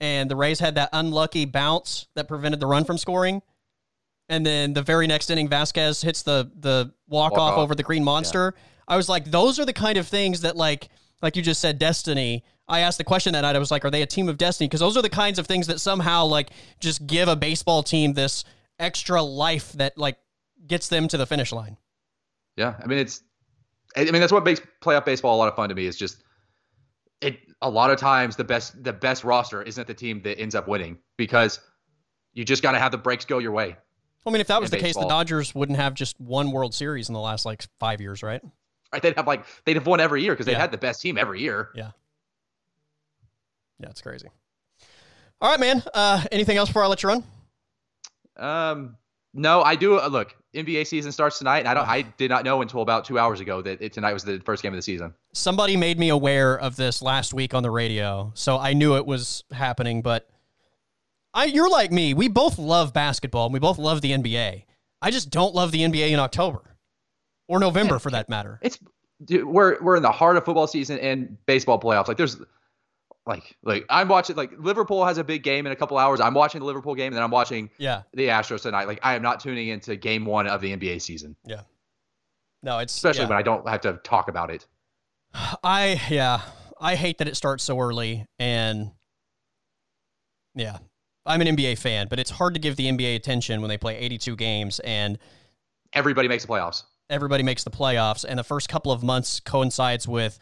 [0.00, 3.42] and the Rays had that unlucky bounce that prevented the run from scoring,
[4.28, 7.74] and then the very next inning Vázquez hits the the walk, walk off, off, over
[7.74, 8.54] the Green Monster.
[8.56, 8.62] Yeah.
[8.88, 10.88] I was like, those are the kind of things that like
[11.22, 13.56] like you just said, destiny I asked the question that night.
[13.56, 14.68] I was like, are they a team of destiny?
[14.68, 16.50] Because those are the kinds of things that somehow like
[16.80, 18.44] just give a baseball team this
[18.78, 20.18] extra life that like
[20.66, 21.78] gets them to the finish line.
[22.56, 23.22] Yeah, I mean it's,
[23.96, 25.86] I mean that's what makes playoff baseball a lot of fun to me.
[25.86, 26.22] Is just
[27.22, 27.38] it.
[27.60, 30.68] A lot of times the best the best roster isn't the team that ends up
[30.68, 31.60] winning because
[32.32, 33.76] you just got to have the breaks go your way.
[34.26, 35.04] I mean, if that was the baseball.
[35.04, 38.22] case, the Dodgers wouldn't have just one World Series in the last like five years,
[38.22, 38.42] right?
[38.92, 39.02] Right.
[39.02, 40.58] They'd have like they'd have won every year because they yeah.
[40.58, 41.70] had the best team every year.
[41.74, 41.90] Yeah.
[43.80, 44.28] Yeah, it's crazy.
[45.40, 45.82] All right, man.
[45.94, 47.24] Uh, anything else before I let you run?
[48.36, 48.96] Um,
[49.34, 49.98] no, I do.
[49.98, 51.88] Uh, look, NBA season starts tonight, and I don't.
[51.88, 54.62] I did not know until about two hours ago that it, tonight was the first
[54.62, 55.14] game of the season.
[55.32, 59.06] Somebody made me aware of this last week on the radio, so I knew it
[59.06, 60.02] was happening.
[60.02, 60.28] But
[61.34, 62.14] I, you're like me.
[62.14, 64.64] We both love basketball, and we both love the NBA.
[65.00, 66.76] I just don't love the NBA in October
[67.46, 68.58] or November, yeah, for that matter.
[68.62, 68.78] It's
[69.24, 72.08] dude, we're we're in the heart of football season and baseball playoffs.
[72.08, 72.40] Like there's
[73.28, 76.18] like like I'm watching like Liverpool has a big game in a couple hours.
[76.18, 78.88] I'm watching the Liverpool game and then I'm watching yeah the Astros tonight.
[78.88, 81.36] Like I am not tuning into game one of the NBA season.
[81.44, 81.60] Yeah.
[82.62, 83.28] No, it's especially yeah.
[83.28, 84.66] when I don't have to talk about it.
[85.62, 86.40] I yeah.
[86.80, 88.92] I hate that it starts so early and
[90.54, 90.78] yeah.
[91.26, 93.98] I'm an NBA fan, but it's hard to give the NBA attention when they play
[93.98, 95.18] 82 games and
[95.92, 96.84] everybody makes the playoffs.
[97.10, 100.38] Everybody makes the playoffs and the first couple of months coincides with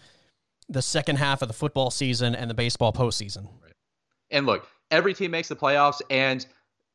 [0.68, 3.48] the second half of the football season and the baseball postseason.
[3.62, 3.72] Right.
[4.30, 6.44] And look, every team makes the playoffs, and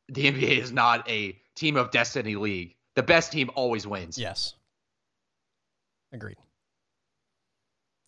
[0.08, 2.74] the NBA is not a team of destiny league.
[2.94, 4.18] The best team always wins.
[4.18, 4.54] Yes.
[6.12, 6.36] Agreed.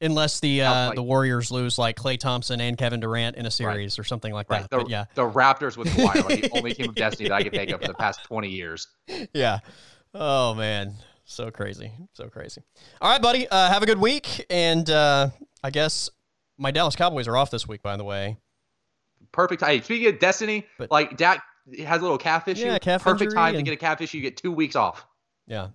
[0.00, 3.96] Unless the uh, the Warriors lose like Klay Thompson and Kevin Durant in a series
[3.96, 4.02] right.
[4.02, 4.62] or something like right.
[4.62, 4.70] that.
[4.70, 7.34] The, but yeah, the Raptors with Kawhi are like the only team of destiny that
[7.34, 8.88] I can think of for the past twenty years.
[9.32, 9.60] Yeah.
[10.12, 12.60] Oh man, so crazy, so crazy.
[13.00, 13.48] All right, buddy.
[13.48, 15.30] Uh, have a good week, and uh,
[15.64, 16.10] I guess
[16.58, 18.36] my Dallas Cowboys are off this week, by the way.
[19.32, 19.64] Perfect.
[19.64, 21.42] Hey, speaking of destiny, but, like Dak
[21.78, 22.66] has a little calf issue.
[22.66, 24.18] Yeah, calf Perfect time and, to get a calf issue.
[24.18, 25.06] You get two weeks off.
[25.46, 25.68] Yeah.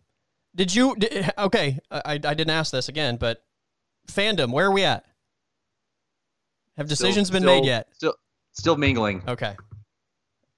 [0.55, 0.95] Did you?
[0.95, 3.43] Did, okay, I, I didn't ask this again, but
[4.07, 5.05] fandom, where are we at?
[6.77, 7.87] Have decisions still, been still, made yet?
[7.93, 8.13] Still,
[8.51, 9.23] still mingling.
[9.27, 9.55] Okay.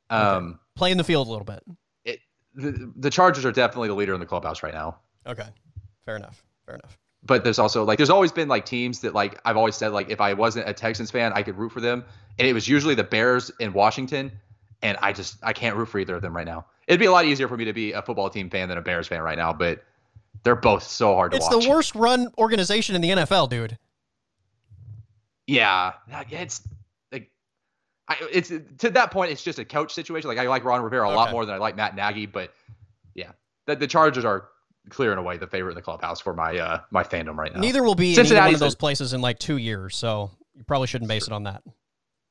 [0.09, 0.57] Um, okay.
[0.75, 1.63] play in the field a little bit.
[2.03, 2.19] It,
[2.53, 4.97] the, the Chargers are definitely the leader in the clubhouse right now.
[5.25, 5.47] Okay,
[6.05, 6.43] fair enough.
[6.65, 9.75] Fair enough but there's also like there's always been like teams that like I've always
[9.75, 12.03] said like if I wasn't a Texans fan I could root for them
[12.39, 14.31] and it was usually the Bears in Washington
[14.81, 16.65] and I just I can't root for either of them right now.
[16.87, 18.81] It'd be a lot easier for me to be a football team fan than a
[18.81, 19.83] Bears fan right now, but
[20.43, 21.55] they're both so hard to it's watch.
[21.55, 23.77] It's the worst run organization in the NFL, dude.
[25.45, 25.93] Yeah,
[26.29, 26.67] it's
[27.11, 27.29] like
[28.07, 30.27] I, it's to that point it's just a coach situation.
[30.27, 31.15] Like I like Ron Rivera a okay.
[31.15, 32.53] lot more than I like Matt Nagy, but
[33.13, 33.31] yeah,
[33.67, 34.45] the, the Chargers are
[34.89, 37.59] clearing away the favorite in the clubhouse for my uh my fandom right now.
[37.59, 40.87] Neither will be in one of those places in like two years, so you probably
[40.87, 41.63] shouldn't base it on that.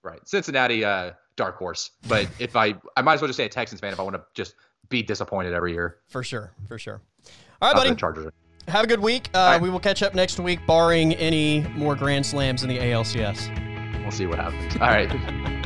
[0.03, 1.91] Right, Cincinnati, uh, dark horse.
[2.09, 4.17] But if I, I might as well just say a Texans fan if I want
[4.17, 4.55] to just
[4.89, 5.99] be disappointed every year.
[6.09, 7.03] For sure, for sure.
[7.61, 7.95] All right, buddy.
[7.95, 8.33] Chargers.
[8.69, 9.29] Have a good week.
[9.35, 9.61] Uh, right.
[9.61, 14.03] We will catch up next week, barring any more grand slams in the ALCS.
[14.03, 14.75] We'll see what happens.
[14.77, 15.57] All right.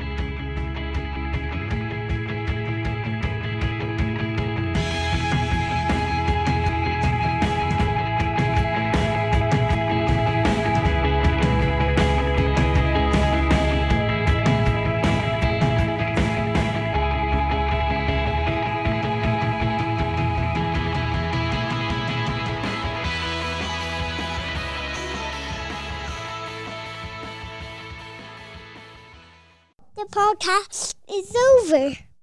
[30.45, 32.14] podcast is over.